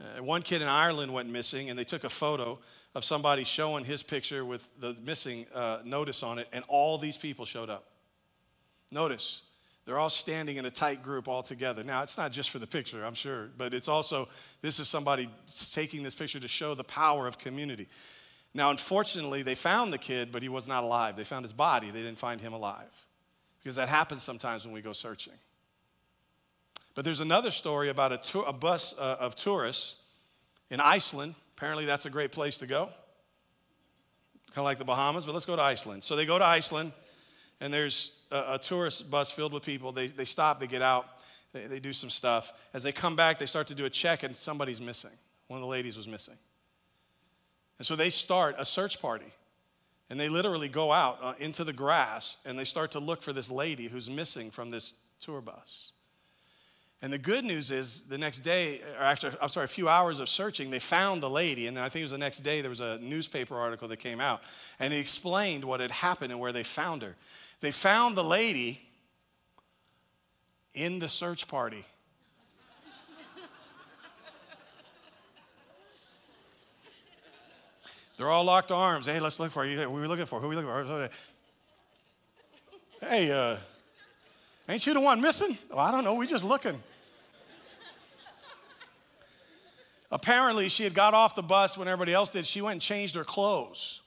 [0.00, 2.60] Uh, one kid in Ireland went missing, and they took a photo
[2.94, 7.16] of somebody showing his picture with the missing uh, notice on it, and all these
[7.16, 7.86] people showed up.
[8.90, 9.44] Notice,
[9.84, 11.82] they're all standing in a tight group all together.
[11.82, 14.28] Now, it's not just for the picture, I'm sure, but it's also,
[14.60, 15.28] this is somebody
[15.72, 17.88] taking this picture to show the power of community.
[18.54, 21.16] Now, unfortunately, they found the kid, but he was not alive.
[21.16, 23.06] They found his body, they didn't find him alive.
[23.62, 25.32] Because that happens sometimes when we go searching.
[26.94, 30.02] But there's another story about a, tour, a bus uh, of tourists
[30.68, 31.34] in Iceland.
[31.62, 32.86] Apparently, that's a great place to go.
[32.86, 36.02] Kind of like the Bahamas, but let's go to Iceland.
[36.02, 36.90] So they go to Iceland
[37.60, 39.92] and there's a, a, tourist bus filled with people.
[39.92, 41.06] They, they stop, they get out,
[41.52, 42.52] they, they do some stuff.
[42.74, 45.12] As they come back, they start to do a check, and somebody's missing.
[45.46, 46.36] One of the ladies was missing.
[47.78, 49.32] And so they start a search party.
[50.10, 53.32] And they literally go out uh, into the grass and they start to look for
[53.32, 55.92] this lady who's missing from this tour bus.
[57.02, 60.20] And the good news is the next day, or after, I'm sorry, a few hours
[60.20, 61.66] of searching, they found the lady.
[61.66, 64.20] And I think it was the next day, there was a newspaper article that came
[64.20, 64.40] out.
[64.78, 67.16] And it explained what had happened and where they found her.
[67.60, 68.80] They found the lady
[70.74, 71.84] in the search party.
[78.16, 79.06] They're all locked arms.
[79.06, 79.90] Hey, let's look for you.
[79.90, 80.38] We looking for?
[80.38, 81.10] Who are we looking for?
[83.00, 83.56] Hey, uh,
[84.68, 85.58] ain't you the one missing?
[85.72, 86.14] Oh, I don't know.
[86.14, 86.80] We're just looking.
[90.12, 92.44] Apparently, she had got off the bus when everybody else did.
[92.44, 94.02] She went and changed her clothes.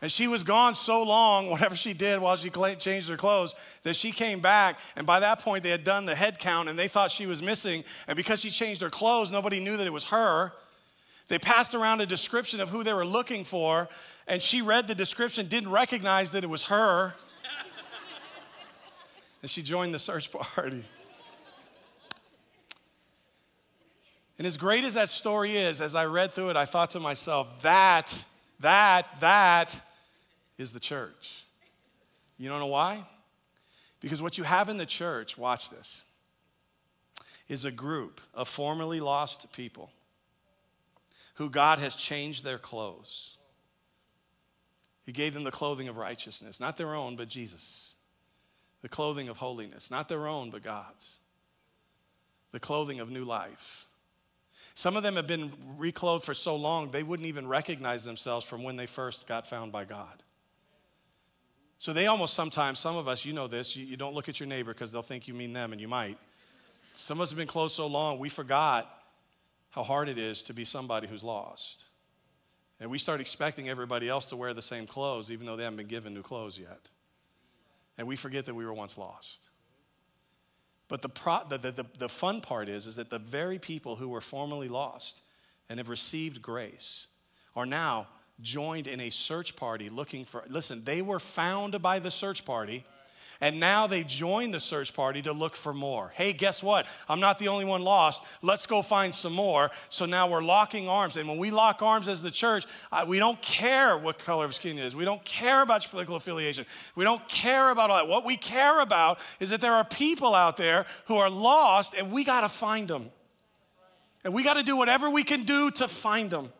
[0.00, 3.94] And she was gone so long, whatever she did while she changed her clothes, that
[3.94, 4.78] she came back.
[4.96, 7.42] And by that point, they had done the head count and they thought she was
[7.42, 7.84] missing.
[8.08, 10.54] And because she changed her clothes, nobody knew that it was her.
[11.28, 13.90] They passed around a description of who they were looking for.
[14.26, 17.14] And she read the description, didn't recognize that it was her.
[19.42, 20.84] and she joined the search party.
[24.38, 27.00] And as great as that story is, as I read through it, I thought to
[27.00, 28.24] myself, that,
[28.60, 29.80] that, that
[30.56, 31.44] is the church.
[32.38, 33.04] You don't know why?
[34.00, 36.04] Because what you have in the church, watch this,
[37.48, 39.90] is a group of formerly lost people
[41.34, 43.36] who God has changed their clothes.
[45.04, 47.96] He gave them the clothing of righteousness, not their own, but Jesus.
[48.82, 51.20] The clothing of holiness, not their own, but God's.
[52.50, 53.86] The clothing of new life.
[54.74, 58.62] Some of them have been reclothed for so long, they wouldn't even recognize themselves from
[58.62, 60.22] when they first got found by God.
[61.78, 64.38] So they almost sometimes, some of us, you know this, you, you don't look at
[64.38, 66.16] your neighbor because they'll think you mean them and you might.
[66.94, 68.88] Some of us have been close so long, we forgot
[69.70, 71.86] how hard it is to be somebody who's lost.
[72.78, 75.76] And we start expecting everybody else to wear the same clothes, even though they haven't
[75.76, 76.88] been given new clothes yet.
[77.98, 79.48] And we forget that we were once lost.
[80.92, 84.10] But the, pro, the, the, the fun part is, is that the very people who
[84.10, 85.22] were formerly lost
[85.70, 87.06] and have received grace
[87.56, 88.08] are now
[88.42, 92.84] joined in a search party looking for, listen, they were found by the search party.
[93.42, 96.12] And now they join the search party to look for more.
[96.14, 96.86] Hey, guess what?
[97.08, 98.24] I'm not the only one lost.
[98.40, 99.72] Let's go find some more.
[99.88, 101.16] So now we're locking arms.
[101.16, 104.54] And when we lock arms as the church, uh, we don't care what color of
[104.54, 104.94] skin is.
[104.94, 106.66] We don't care about political affiliation.
[106.94, 108.06] We don't care about all that.
[108.06, 112.12] What we care about is that there are people out there who are lost, and
[112.12, 113.10] we got to find them.
[114.22, 116.52] And we got to do whatever we can do to find them.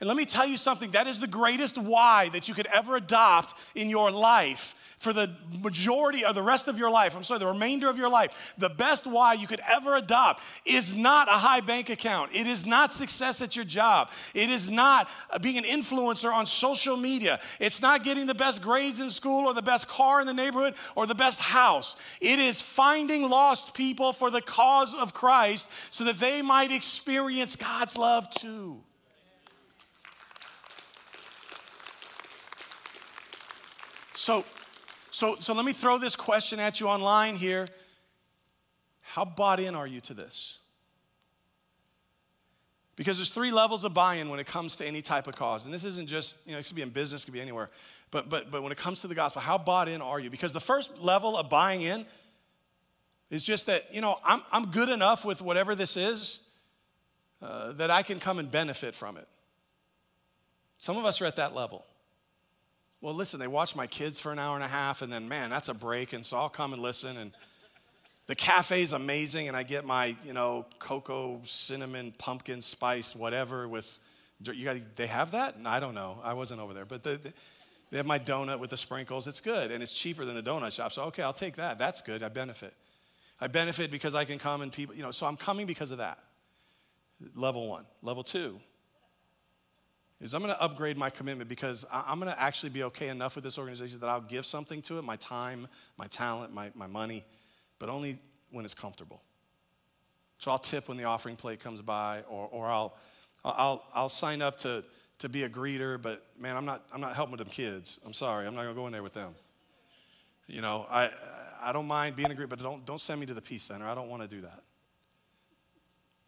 [0.00, 2.96] And let me tell you something that is the greatest why that you could ever
[2.96, 5.30] adopt in your life for the
[5.60, 7.16] majority of the rest of your life.
[7.16, 8.54] I'm sorry, the remainder of your life.
[8.58, 12.32] The best why you could ever adopt is not a high bank account.
[12.32, 14.10] It is not success at your job.
[14.34, 17.40] It is not uh, being an influencer on social media.
[17.58, 20.74] It's not getting the best grades in school or the best car in the neighborhood
[20.94, 21.96] or the best house.
[22.20, 27.56] It is finding lost people for the cause of Christ so that they might experience
[27.56, 28.82] God's love too.
[34.18, 34.44] So,
[35.12, 37.68] so, so let me throw this question at you online here.
[39.00, 40.58] How bought in are you to this?
[42.96, 45.66] Because there's three levels of buy-in when it comes to any type of cause.
[45.66, 47.70] And this isn't just, you know, it could be in business, it could be anywhere.
[48.10, 50.30] But but but when it comes to the gospel, how bought in are you?
[50.30, 52.04] Because the first level of buying in
[53.30, 56.40] is just that, you know, I'm, I'm good enough with whatever this is
[57.40, 59.28] uh, that I can come and benefit from it.
[60.78, 61.84] Some of us are at that level.
[63.00, 65.50] Well, listen, they watch my kids for an hour and a half, and then, man,
[65.50, 67.16] that's a break, and so I'll come and listen.
[67.16, 67.32] And
[68.26, 73.98] the cafe's amazing, and I get my, you know, cocoa, cinnamon, pumpkin spice, whatever with,
[74.42, 75.54] you got, they have that?
[75.64, 76.18] I don't know.
[76.24, 76.84] I wasn't over there.
[76.84, 77.32] But the, the,
[77.90, 79.28] they have my donut with the sprinkles.
[79.28, 80.92] It's good, and it's cheaper than the donut shop.
[80.92, 81.78] So, okay, I'll take that.
[81.78, 82.22] That's good.
[82.24, 82.74] I benefit.
[83.40, 85.98] I benefit because I can come and people, you know, so I'm coming because of
[85.98, 86.18] that.
[87.36, 87.84] Level one.
[88.02, 88.60] Level two,
[90.20, 93.36] is I'm going to upgrade my commitment because I'm going to actually be okay enough
[93.36, 96.86] with this organization that I'll give something to it my time, my talent, my, my
[96.86, 97.24] money,
[97.78, 98.18] but only
[98.50, 99.22] when it's comfortable.
[100.38, 102.96] So I'll tip when the offering plate comes by, or, or I'll,
[103.44, 104.84] I'll, I'll sign up to,
[105.20, 108.00] to be a greeter, but man, I'm not, I'm not helping with them kids.
[108.04, 109.34] I'm sorry, I'm not going to go in there with them.
[110.46, 111.10] You know, I,
[111.60, 113.86] I don't mind being a greeter, but don't, don't send me to the Peace Center.
[113.86, 114.62] I don't want to do that.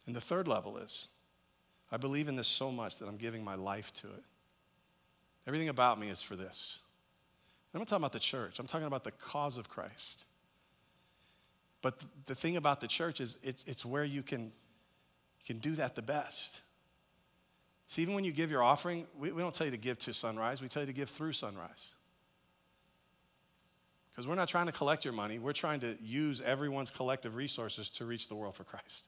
[0.07, 1.07] And the third level is
[1.91, 4.23] I believe in this so much that I'm giving my life to it.
[5.47, 6.79] Everything about me is for this.
[7.73, 10.25] I'm not talking about the church, I'm talking about the cause of Christ.
[11.81, 14.51] But the thing about the church is it's, it's where you can,
[15.45, 16.61] can do that the best.
[17.87, 20.13] See, even when you give your offering, we, we don't tell you to give to
[20.13, 21.95] sunrise, we tell you to give through sunrise.
[24.11, 27.89] Because we're not trying to collect your money, we're trying to use everyone's collective resources
[27.91, 29.05] to reach the world for Christ.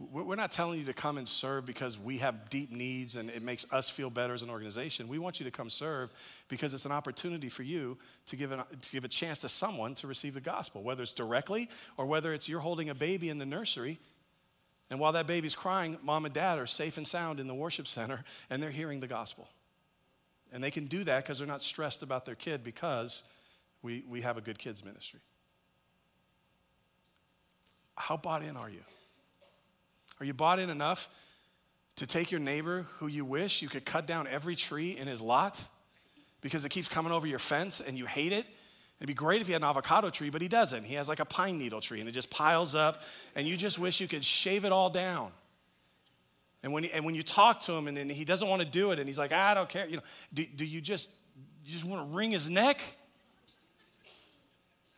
[0.00, 3.42] We're not telling you to come and serve because we have deep needs and it
[3.42, 5.08] makes us feel better as an organization.
[5.08, 6.10] We want you to come serve
[6.48, 9.94] because it's an opportunity for you to give, an, to give a chance to someone
[9.96, 13.38] to receive the gospel, whether it's directly or whether it's you're holding a baby in
[13.38, 13.98] the nursery.
[14.88, 17.86] And while that baby's crying, mom and dad are safe and sound in the worship
[17.86, 19.50] center and they're hearing the gospel.
[20.50, 23.24] And they can do that because they're not stressed about their kid because
[23.82, 25.20] we, we have a good kids ministry.
[27.98, 28.80] How bought in are you?
[30.20, 31.08] Are you bought in enough
[31.96, 35.20] to take your neighbor who you wish you could cut down every tree in his
[35.20, 35.62] lot
[36.40, 38.46] because it keeps coming over your fence and you hate it?
[38.98, 40.84] It'd be great if he had an avocado tree, but he doesn't.
[40.84, 43.02] He has like a pine needle tree and it just piles up
[43.34, 45.32] and you just wish you could shave it all down.
[46.62, 48.68] And when, he, and when you talk to him and then he doesn't want to
[48.68, 50.02] do it and he's like, ah, I don't care, you know,
[50.34, 51.10] do, do you just
[51.64, 52.80] you just want to wring his neck?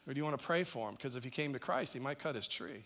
[0.07, 0.97] Or do you want to pray for him?
[0.97, 2.85] Because if he came to Christ, he might cut his tree.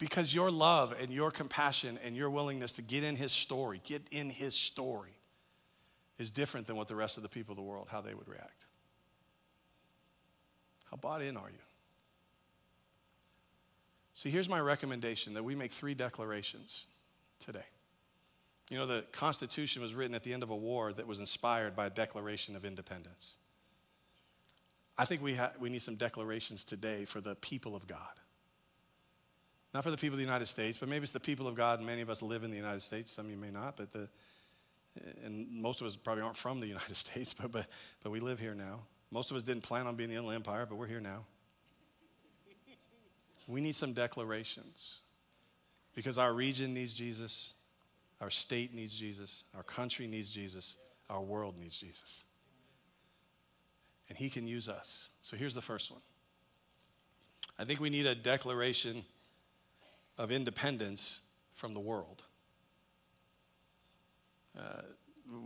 [0.00, 4.02] Because your love and your compassion and your willingness to get in his story, get
[4.10, 5.14] in his story,
[6.18, 8.26] is different than what the rest of the people of the world, how they would
[8.26, 8.66] react.
[10.90, 11.58] How bought in are you?
[14.14, 16.86] See, here's my recommendation that we make three declarations
[17.38, 17.66] today.
[18.70, 21.76] You know, the Constitution was written at the end of a war that was inspired
[21.76, 23.36] by a Declaration of Independence.
[24.96, 28.20] I think we, ha- we need some declarations today for the people of God.
[29.72, 31.80] Not for the people of the United States, but maybe it's the people of God.
[31.80, 33.12] Many of us live in the United States.
[33.12, 34.08] Some of you may not, but the,
[35.24, 37.66] and most of us probably aren't from the United States, but, but,
[38.02, 38.80] but we live here now.
[39.10, 41.24] Most of us didn't plan on being the Inland Empire, but we're here now.
[43.46, 45.00] We need some declarations
[45.94, 47.54] because our region needs Jesus.
[48.20, 49.44] Our state needs Jesus.
[49.56, 50.76] Our country needs Jesus.
[51.08, 52.22] Our world needs Jesus.
[54.08, 55.10] And He can use us.
[55.22, 56.00] So here's the first one
[57.58, 59.04] I think we need a declaration
[60.20, 61.22] of independence
[61.54, 62.24] from the world.
[64.56, 64.82] Uh,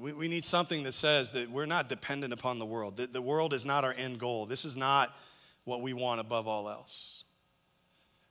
[0.01, 3.23] we, we need something that says that we're not dependent upon the world, that the
[3.23, 4.47] world is not our end goal.
[4.47, 5.17] This is not
[5.63, 7.25] what we want above all else.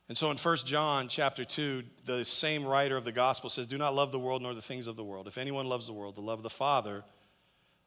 [0.10, 3.78] And so in 1 John chapter 2, the same writer of the gospel says, Do
[3.78, 5.30] not love the world nor the things of the world.
[5.30, 7.06] If anyone loves the world, the love of the Father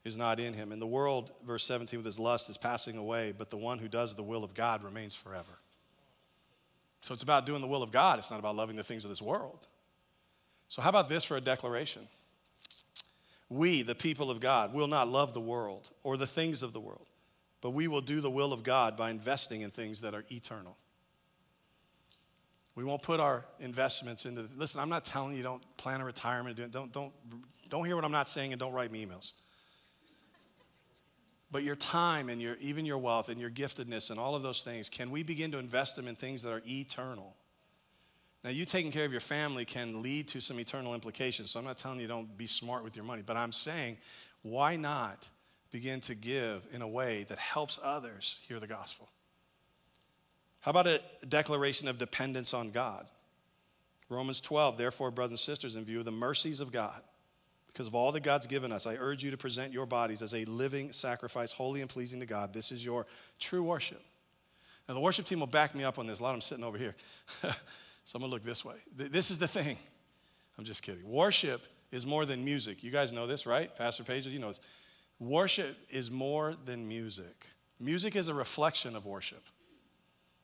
[0.03, 0.73] is not in him.
[0.73, 3.89] And the world, verse 17, with his lust is passing away, but the one who
[3.89, 5.59] does the will of God remains forever.
[7.01, 9.11] So it's about doing the will of God, it's not about loving the things of
[9.11, 9.67] this world.
[10.69, 12.09] So, how about this for a declaration?
[13.49, 16.81] We, the people of God, will not love the world or the things of the
[16.81, 17.07] world,
[17.61, 20.77] but we will do the will of God by investing in things that are eternal.
[22.75, 24.49] We won't put our investments into.
[24.57, 26.57] Listen, I'm not telling you don't plan a retirement.
[26.71, 27.13] Don't don't
[27.69, 29.33] don't hear what I'm not saying and don't write me emails.
[31.51, 34.63] But your time and your even your wealth and your giftedness and all of those
[34.63, 37.37] things, can we begin to invest them in things that are eternal?
[38.43, 41.51] Now, you taking care of your family can lead to some eternal implications.
[41.51, 43.97] So I'm not telling you don't be smart with your money, but I'm saying,
[44.43, 45.29] why not
[45.73, 49.09] begin to give in a way that helps others hear the gospel?
[50.61, 53.07] How about a declaration of dependence on God?
[54.09, 57.01] Romans 12, therefore, brothers and sisters, in view of the mercies of God,
[57.77, 60.33] because of all that God's given us, I urge you to present your bodies as
[60.33, 62.55] a living sacrifice, holy and pleasing to God.
[62.55, 63.07] This is your
[63.39, 64.03] true worship.
[64.89, 66.21] Now, the worship team will back me up on this.
[66.21, 66.95] A lot of them sitting over here.
[67.43, 68.77] so I'm going to look this way.
[68.97, 69.77] This is the thing.
[70.57, 71.07] I'm just kidding.
[71.07, 72.83] Worship is more than music.
[72.83, 73.77] You guys know this, right?
[73.77, 74.61] Pastor Page, you know this.
[75.21, 77.47] Worship is more than music.
[77.79, 79.45] Music is a reflection of worship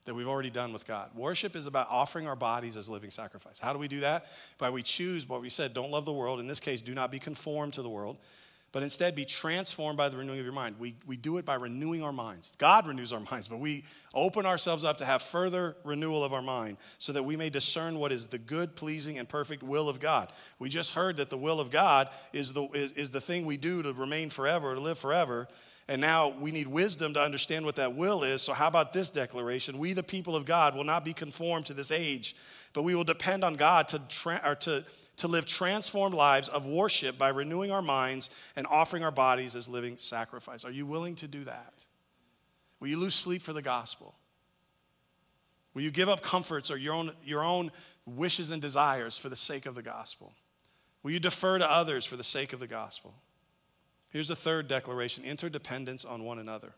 [0.05, 1.11] that we've already done with God.
[1.15, 3.59] Worship is about offering our bodies as living sacrifice.
[3.59, 4.27] How do we do that?
[4.59, 6.41] By we choose what we said, don't love the world.
[6.41, 8.17] In this case, do not be conformed to the world,
[8.73, 10.77] but instead be transformed by the renewing of your mind.
[10.79, 12.57] We, we do it by renewing our minds.
[12.59, 16.43] God renews our minds, but we open ourselves up to have further renewal of our
[16.43, 20.01] mind so that we may discern what is the good, pleasing, and perfect will of
[20.01, 20.33] God.
[20.59, 23.57] We just heard that the will of God is the, is, is the thing we
[23.57, 25.49] do to remain forever, to live forever.
[25.89, 28.41] And now we need wisdom to understand what that will is.
[28.43, 29.79] So, how about this declaration?
[29.79, 32.37] We, the people of God, will not be conformed to this age,
[32.73, 34.85] but we will depend on God to, tra- to,
[35.17, 39.69] to live transformed lives of worship by renewing our minds and offering our bodies as
[39.69, 40.65] living sacrifice.
[40.65, 41.75] Are you willing to do that?
[42.79, 44.15] Will you lose sleep for the gospel?
[45.75, 47.71] Will you give up comforts or your own, your own
[48.07, 50.33] wishes and desires for the sake of the gospel?
[51.03, 53.15] Will you defer to others for the sake of the gospel?
[54.13, 56.73] Here's the third declaration interdependence on one another.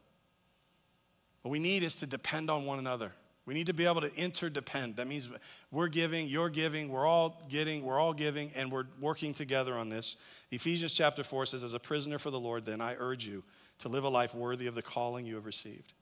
[1.42, 3.12] What we need is to depend on one another.
[3.44, 4.96] We need to be able to interdepend.
[4.96, 5.28] That means
[5.70, 9.90] we're giving, you're giving, we're all getting, we're all giving, and we're working together on
[9.90, 10.16] this.
[10.50, 13.42] Ephesians chapter 4 says, As a prisoner for the Lord, then I urge you
[13.80, 15.92] to live a life worthy of the calling you have received.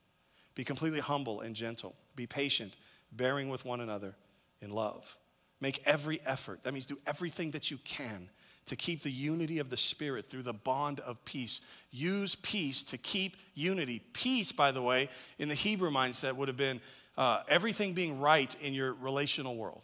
[0.55, 1.95] Be completely humble and gentle.
[2.15, 2.75] Be patient,
[3.11, 4.15] bearing with one another
[4.61, 5.17] in love.
[5.59, 6.63] Make every effort.
[6.63, 8.29] That means do everything that you can
[8.65, 11.61] to keep the unity of the Spirit through the bond of peace.
[11.91, 14.01] Use peace to keep unity.
[14.13, 16.81] Peace, by the way, in the Hebrew mindset would have been
[17.17, 19.81] uh, everything being right in your relational world.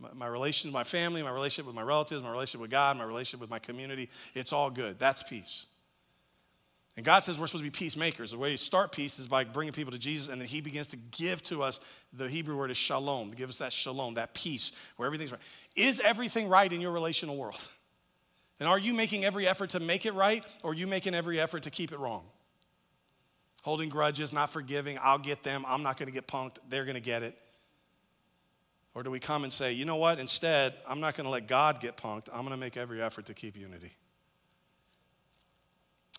[0.00, 2.96] My, my relation with my family, my relationship with my relatives, my relationship with God,
[2.98, 4.98] my relationship with my community, it's all good.
[4.98, 5.66] That's peace.
[6.98, 8.32] And God says we're supposed to be peacemakers.
[8.32, 10.88] The way you start peace is by bringing people to Jesus, and then He begins
[10.88, 11.78] to give to us
[12.12, 15.40] the Hebrew word is shalom, to give us that shalom, that peace where everything's right.
[15.76, 17.68] Is everything right in your relational world?
[18.60, 21.40] And are you making every effort to make it right, or are you making every
[21.40, 22.24] effort to keep it wrong?
[23.62, 27.22] Holding grudges, not forgiving, I'll get them, I'm not gonna get punked, they're gonna get
[27.22, 27.36] it.
[28.94, 31.80] Or do we come and say, you know what, instead, I'm not gonna let God
[31.80, 33.92] get punked, I'm gonna make every effort to keep unity?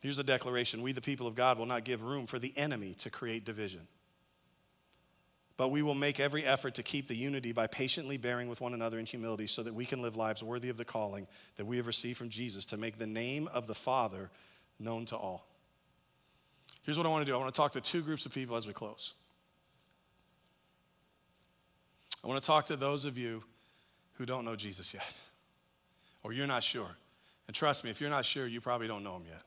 [0.01, 2.93] Here's the declaration We, the people of God, will not give room for the enemy
[2.99, 3.87] to create division.
[5.59, 8.73] But we will make every effort to keep the unity by patiently bearing with one
[8.73, 11.75] another in humility so that we can live lives worthy of the calling that we
[11.75, 14.31] have received from Jesus to make the name of the Father
[14.79, 15.45] known to all.
[16.83, 18.55] Here's what I want to do I want to talk to two groups of people
[18.55, 19.15] as we close.
[22.23, 23.43] I want to talk to those of you
[24.13, 25.13] who don't know Jesus yet,
[26.23, 26.95] or you're not sure.
[27.47, 29.43] And trust me, if you're not sure, you probably don't know him yet.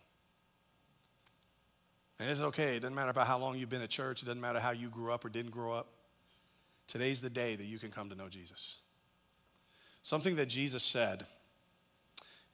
[2.20, 2.76] And it's okay.
[2.76, 4.90] It doesn't matter about how long you've been at church, it doesn't matter how you
[4.90, 5.88] grew up or didn't grow up.
[6.86, 8.78] Today's the day that you can come to know Jesus.
[10.02, 11.26] Something that Jesus said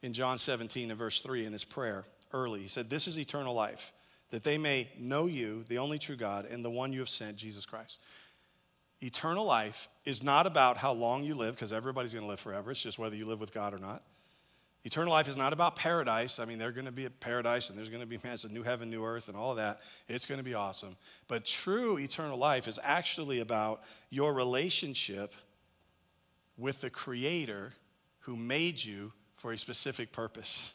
[0.02, 2.60] in John 17 and verse 3 in his prayer early.
[2.60, 3.92] He said, This is eternal life,
[4.30, 7.36] that they may know you, the only true God, and the one you have sent,
[7.36, 8.02] Jesus Christ.
[9.00, 12.70] Eternal life is not about how long you live, because everybody's going to live forever.
[12.70, 14.02] It's just whether you live with God or not.
[14.89, 16.39] Eternal life is not about paradise.
[16.39, 18.49] I mean, they're going to be a paradise and there's going to be man, a
[18.49, 19.80] new heaven, new earth, and all that.
[20.09, 20.97] It's going to be awesome.
[21.28, 25.34] But true eternal life is actually about your relationship
[26.57, 27.74] with the Creator
[28.20, 30.72] who made you for a specific purpose.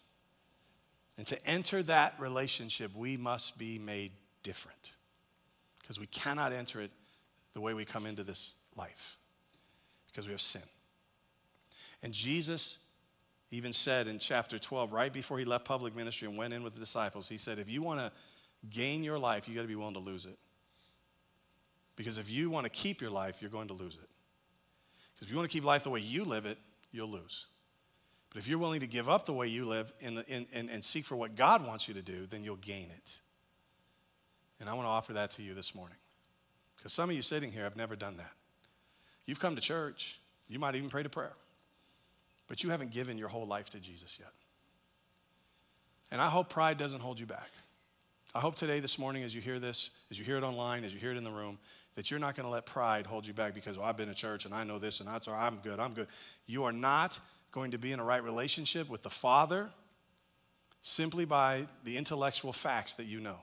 [1.18, 4.12] And to enter that relationship, we must be made
[4.44, 4.92] different
[5.82, 6.92] because we cannot enter it
[7.56, 9.18] the way we come into this life
[10.06, 10.62] because we have sin.
[12.04, 12.78] And Jesus
[13.54, 16.74] even said in chapter 12, right before he left public ministry and went in with
[16.74, 18.12] the disciples, he said, If you want to
[18.72, 20.40] gain your life, you got to be willing to lose it.
[21.96, 24.10] Because if you want to keep your life, you're going to lose it.
[25.14, 26.58] Because if you want to keep life the way you live it,
[26.92, 27.46] you'll lose.
[28.32, 30.84] But if you're willing to give up the way you live and, and, and, and
[30.84, 33.22] seek for what God wants you to do, then you'll gain it.
[34.60, 35.98] And I want to offer that to you this morning.
[36.76, 38.32] Because some of you sitting here have never done that.
[39.28, 41.34] You've come to church, you might even pray a prayer
[42.48, 44.32] but you haven't given your whole life to Jesus yet.
[46.12, 47.50] And I hope pride doesn't hold you back.
[48.36, 50.94] I hope today, this morning, as you hear this, as you hear it online, as
[50.94, 51.60] you hear it in the room,
[51.96, 54.16] that you're not going to let pride hold you back because, oh, I've been to
[54.16, 56.08] church and I know this and that's all, I'm good, I'm good.
[56.48, 57.20] You are not
[57.52, 59.70] going to be in a right relationship with the Father
[60.82, 63.38] simply by the intellectual facts that you know.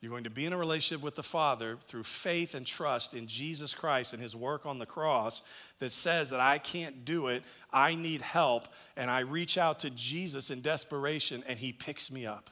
[0.00, 3.26] You're going to be in a relationship with the Father through faith and trust in
[3.26, 5.42] Jesus Christ and his work on the cross
[5.80, 7.42] that says that I can't do it,
[7.72, 12.26] I need help, and I reach out to Jesus in desperation and he picks me
[12.26, 12.48] up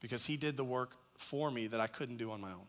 [0.00, 2.66] because he did the work for me that I couldn't do on my own.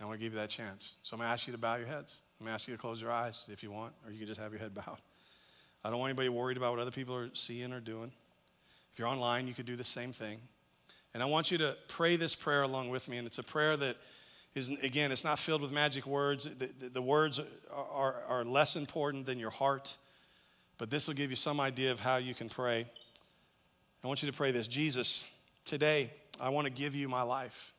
[0.00, 0.98] I want to give you that chance.
[1.02, 2.20] So I'm going to ask you to bow your heads.
[2.38, 4.26] I'm going to ask you to close your eyes if you want, or you can
[4.26, 4.98] just have your head bowed.
[5.82, 8.12] I don't want anybody worried about what other people are seeing or doing.
[8.92, 10.38] If you're online, you could do the same thing.
[11.14, 13.18] And I want you to pray this prayer along with me.
[13.18, 13.96] And it's a prayer that
[14.54, 16.44] is, again, it's not filled with magic words.
[16.44, 17.40] The, the, the words
[17.72, 19.96] are, are less important than your heart,
[20.76, 22.86] but this will give you some idea of how you can pray.
[24.02, 25.24] I want you to pray this Jesus,
[25.64, 26.10] today
[26.40, 27.72] I want to give you my life.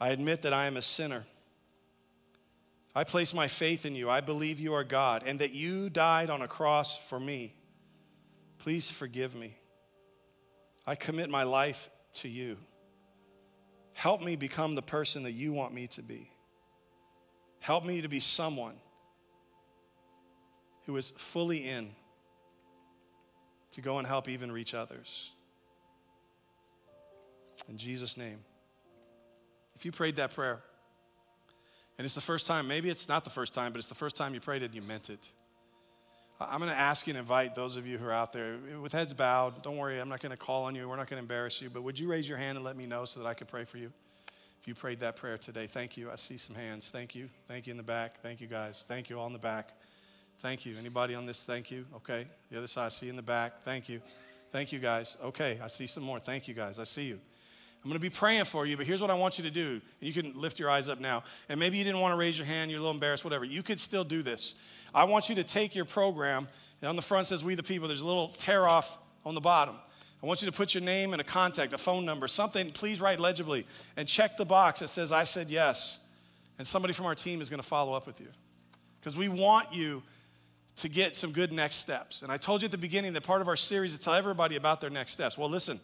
[0.00, 1.24] I admit that I am a sinner.
[2.94, 4.08] I place my faith in you.
[4.08, 7.54] I believe you are God and that you died on a cross for me.
[8.58, 9.56] Please forgive me.
[10.86, 12.58] I commit my life to you.
[13.94, 16.30] Help me become the person that you want me to be.
[17.60, 18.74] Help me to be someone
[20.84, 21.90] who is fully in
[23.72, 25.30] to go and help even reach others.
[27.68, 28.40] In Jesus' name.
[29.76, 30.62] If you prayed that prayer,
[31.96, 34.16] and it's the first time, maybe it's not the first time, but it's the first
[34.16, 35.30] time you prayed it and you meant it.
[36.40, 39.14] I'm going to ask and invite those of you who are out there with heads
[39.14, 39.62] bowed.
[39.62, 40.88] Don't worry, I'm not going to call on you.
[40.88, 41.70] We're not going to embarrass you.
[41.70, 43.64] But would you raise your hand and let me know so that I could pray
[43.64, 43.92] for you?
[44.60, 46.10] If you prayed that prayer today, thank you.
[46.10, 46.90] I see some hands.
[46.90, 47.28] Thank you.
[47.46, 48.20] Thank you in the back.
[48.20, 48.84] Thank you, guys.
[48.88, 49.72] Thank you all in the back.
[50.38, 50.74] Thank you.
[50.78, 51.46] Anybody on this?
[51.46, 51.86] Thank you.
[51.96, 52.26] Okay.
[52.50, 53.60] The other side, I see in the back.
[53.62, 54.00] Thank you.
[54.50, 55.16] Thank you, guys.
[55.22, 55.60] Okay.
[55.62, 56.18] I see some more.
[56.18, 56.78] Thank you, guys.
[56.78, 57.20] I see you.
[57.84, 59.82] I'm going to be praying for you, but here's what I want you to do.
[60.00, 61.22] You can lift your eyes up now.
[61.50, 63.44] And maybe you didn't want to raise your hand, you're a little embarrassed, whatever.
[63.44, 64.54] You could still do this.
[64.94, 66.48] I want you to take your program,
[66.80, 67.86] and on the front says We the People.
[67.86, 69.74] There's a little tear off on the bottom.
[70.22, 73.02] I want you to put your name and a contact, a phone number, something, please
[73.02, 73.66] write legibly,
[73.98, 76.00] and check the box that says I said yes.
[76.56, 78.28] And somebody from our team is going to follow up with you.
[79.00, 80.02] Because we want you
[80.76, 82.22] to get some good next steps.
[82.22, 84.14] And I told you at the beginning that part of our series is to tell
[84.14, 85.36] everybody about their next steps.
[85.36, 85.78] Well, listen,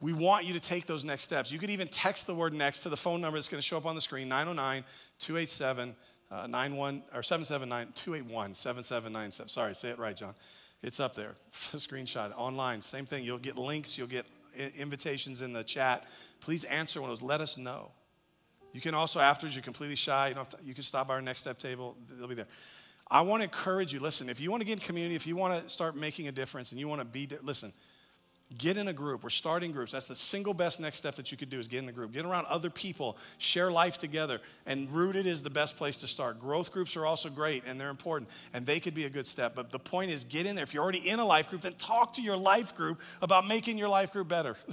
[0.00, 1.50] we want you to take those next steps.
[1.50, 3.76] You could even text the word next to the phone number that's going to show
[3.76, 4.84] up on the screen 909
[5.18, 5.96] 287
[6.30, 9.48] uh, 91 or 779 281 7797.
[9.48, 10.34] Sorry, say it right, John.
[10.82, 11.34] It's up there.
[11.52, 12.82] Screenshot online.
[12.82, 13.24] Same thing.
[13.24, 14.26] You'll get links, you'll get
[14.76, 16.04] invitations in the chat.
[16.40, 17.26] Please answer one of those.
[17.26, 17.92] Let us know.
[18.72, 20.28] You can also, afterwards, you're completely shy.
[20.28, 22.46] You, to, you can stop by our next step table, they'll be there.
[23.10, 25.34] I want to encourage you listen, if you want to get in community, if you
[25.34, 27.72] want to start making a difference and you want to be, listen,
[28.56, 29.22] Get in a group.
[29.22, 29.92] We're starting groups.
[29.92, 32.12] That's the single best next step that you could do is get in a group.
[32.12, 34.40] Get around other people, share life together.
[34.64, 36.40] And rooted is the best place to start.
[36.40, 39.54] Growth groups are also great and they're important and they could be a good step.
[39.54, 40.62] But the point is get in there.
[40.62, 43.76] If you're already in a life group, then talk to your life group about making
[43.76, 44.56] your life group better.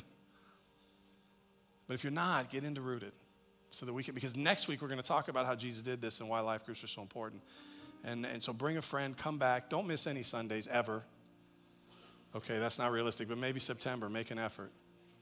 [1.88, 3.12] but if you're not, get into rooted.
[3.72, 6.02] So that we can because next week we're going to talk about how Jesus did
[6.02, 7.42] this and why life groups are so important.
[8.06, 9.70] And, and so bring a friend, come back.
[9.70, 11.04] Don't miss any Sundays ever.
[12.36, 14.72] Okay, that's not realistic, but maybe September, make an effort.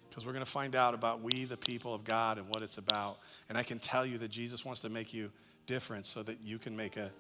[0.10, 2.78] Because we're going to find out about we, the people of God, and what it's
[2.78, 3.20] about.
[3.50, 5.32] And I can tell you that Jesus wants to make you
[5.66, 7.12] different so that you can make a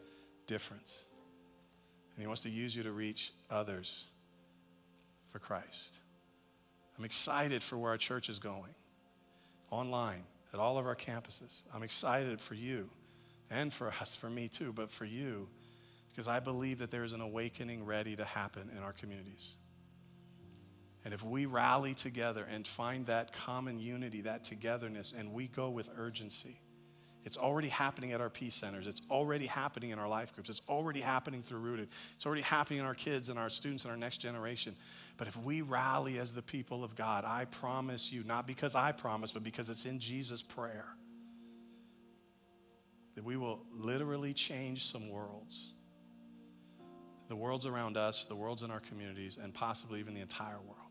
[0.48, 1.06] difference.
[2.16, 4.08] And He wants to use you to reach others
[5.32, 6.00] for Christ.
[6.98, 8.74] I'm excited for where our church is going
[9.72, 10.24] online
[10.54, 11.64] at all of our campuses.
[11.74, 12.90] I'm excited for you
[13.50, 15.48] and for us, for me too, but for you,
[16.12, 19.58] because I believe that there is an awakening ready to happen in our communities.
[21.06, 25.70] And if we rally together and find that common unity, that togetherness, and we go
[25.70, 26.62] with urgency,
[27.26, 28.86] it's already happening at our peace centers.
[28.86, 30.50] It's already happening in our life groups.
[30.50, 31.88] It's already happening through Rooted.
[32.16, 34.76] It's already happening in our kids and our students and our next generation.
[35.16, 38.92] But if we rally as the people of God, I promise you, not because I
[38.92, 40.86] promise, but because it's in Jesus' prayer,
[43.16, 45.74] that we will literally change some worlds.
[47.30, 50.83] The worlds around us, the worlds in our communities, and possibly even the entire world.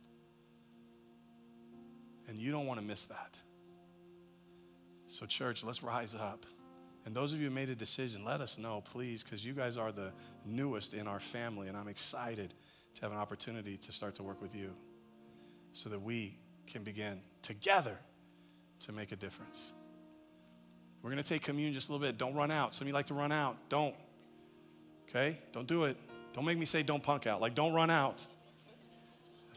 [2.28, 3.38] And you don't want to miss that.
[5.08, 6.46] So, church, let's rise up.
[7.04, 9.76] And those of you who made a decision, let us know, please, because you guys
[9.76, 10.12] are the
[10.46, 12.54] newest in our family, and I'm excited
[12.94, 14.72] to have an opportunity to start to work with you
[15.72, 17.98] so that we can begin together
[18.80, 19.72] to make a difference.
[21.02, 22.16] We're going to take communion just a little bit.
[22.18, 22.74] Don't run out.
[22.74, 23.56] Some of you like to run out.
[23.68, 23.94] Don't.
[25.08, 25.38] Okay?
[25.50, 25.96] Don't do it.
[26.32, 27.40] Don't make me say don't punk out.
[27.40, 28.24] Like, don't run out.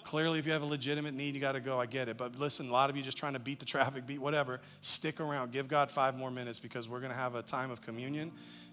[0.06, 1.80] Clearly, if you have a legitimate need, you got to go.
[1.80, 2.16] I get it.
[2.16, 4.62] But listen, a lot of you just trying to beat the traffic, beat whatever.
[4.82, 5.52] Stick around.
[5.52, 8.32] Give God five more minutes because we're going to have a time of communion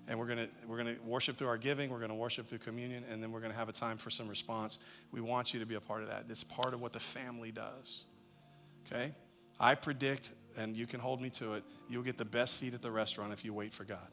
[0.08, 2.48] and we're going to we're going to worship through our giving we're going to worship
[2.48, 4.78] through communion and then we're going to have a time for some response
[5.12, 7.52] we want you to be a part of that this part of what the family
[7.52, 8.04] does
[8.84, 9.12] okay
[9.60, 12.82] i predict and you can hold me to it you'll get the best seat at
[12.82, 14.08] the restaurant if you wait for god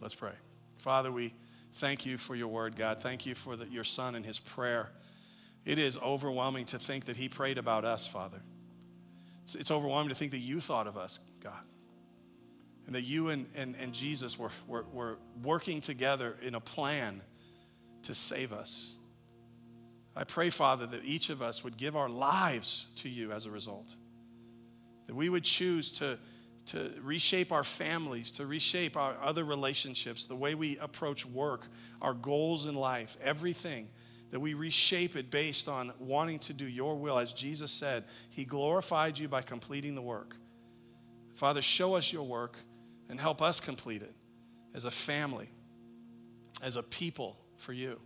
[0.00, 0.34] let's pray
[0.76, 1.34] father we
[1.74, 4.90] thank you for your word god thank you for the, your son and his prayer
[5.66, 8.40] it is overwhelming to think that He prayed about us, Father.
[9.42, 11.52] It's, it's overwhelming to think that you thought of us, God.
[12.86, 17.20] And that you and, and, and Jesus were, were, were working together in a plan
[18.04, 18.94] to save us.
[20.14, 23.50] I pray, Father, that each of us would give our lives to you as a
[23.50, 23.96] result.
[25.08, 26.16] That we would choose to,
[26.66, 31.66] to reshape our families, to reshape our other relationships, the way we approach work,
[32.00, 33.88] our goals in life, everything
[34.30, 37.18] that we reshape it based on wanting to do your will.
[37.18, 40.36] As Jesus said, He glorified you by completing the work.
[41.34, 42.56] Father, show us your work
[43.08, 44.14] and help us complete it
[44.74, 45.50] as a family,
[46.62, 48.00] as a people for you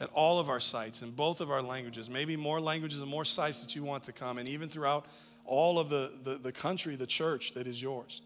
[0.00, 3.24] at all of our sites in both of our languages, maybe more languages and more
[3.24, 5.04] sites that you want to come, and even throughout
[5.44, 8.22] all of the, the, the country, the church that is yours.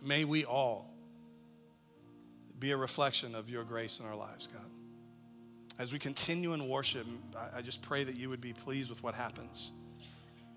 [0.00, 0.94] May we all
[2.58, 4.67] be a reflection of your grace in our lives, God.
[5.78, 7.06] As we continue in worship,
[7.54, 9.70] I just pray that you would be pleased with what happens.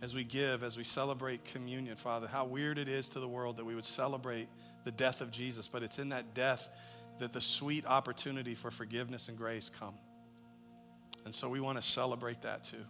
[0.01, 3.57] As we give, as we celebrate communion, Father, how weird it is to the world
[3.57, 4.47] that we would celebrate
[4.83, 6.69] the death of Jesus, but it's in that death
[7.19, 9.93] that the sweet opportunity for forgiveness and grace come.
[11.23, 12.83] And so we want to celebrate that too.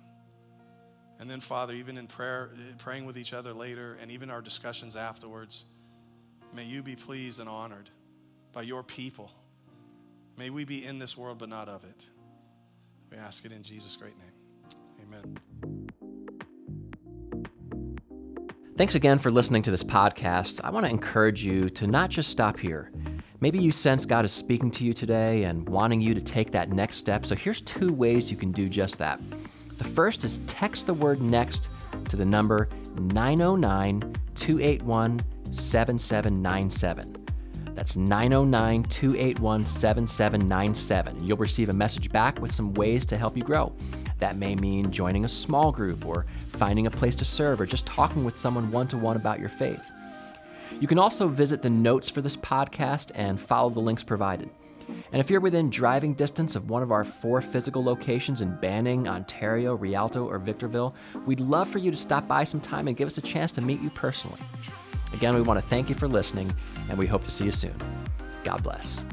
[1.20, 4.42] And then, Father, even in prayer, eh, praying with each other later, and even our
[4.42, 5.66] discussions afterwards,
[6.56, 7.90] may you be pleased and honored
[8.54, 9.30] by your people.
[10.38, 12.06] May we be in this world, but not of it.
[13.12, 14.32] We ask it in Jesus' great name.
[15.04, 15.38] Amen.
[18.78, 20.62] Thanks again for listening to this podcast.
[20.64, 22.90] I want to encourage you to not just stop here.
[23.42, 26.70] Maybe you sense God is speaking to you today and wanting you to take that
[26.70, 27.26] next step.
[27.26, 29.20] So here's two ways you can do just that.
[29.78, 31.70] The first is text the word next
[32.10, 37.21] to the number 909 281 7797.
[37.74, 41.24] That's 909 281 7797.
[41.26, 43.74] You'll receive a message back with some ways to help you grow.
[44.20, 47.88] That may mean joining a small group or finding a place to serve or just
[47.88, 49.92] talking with someone one to one about your faith.
[50.80, 54.50] You can also visit the notes for this podcast and follow the links provided.
[55.12, 59.08] And if you're within driving distance of one of our four physical locations in Banning,
[59.08, 60.96] Ontario, Rialto, or Victorville,
[61.26, 63.82] we'd love for you to stop by sometime and give us a chance to meet
[63.82, 64.40] you personally.
[65.14, 66.54] Again, we want to thank you for listening,
[66.92, 67.74] and we hope to see you soon.
[68.44, 69.04] God bless.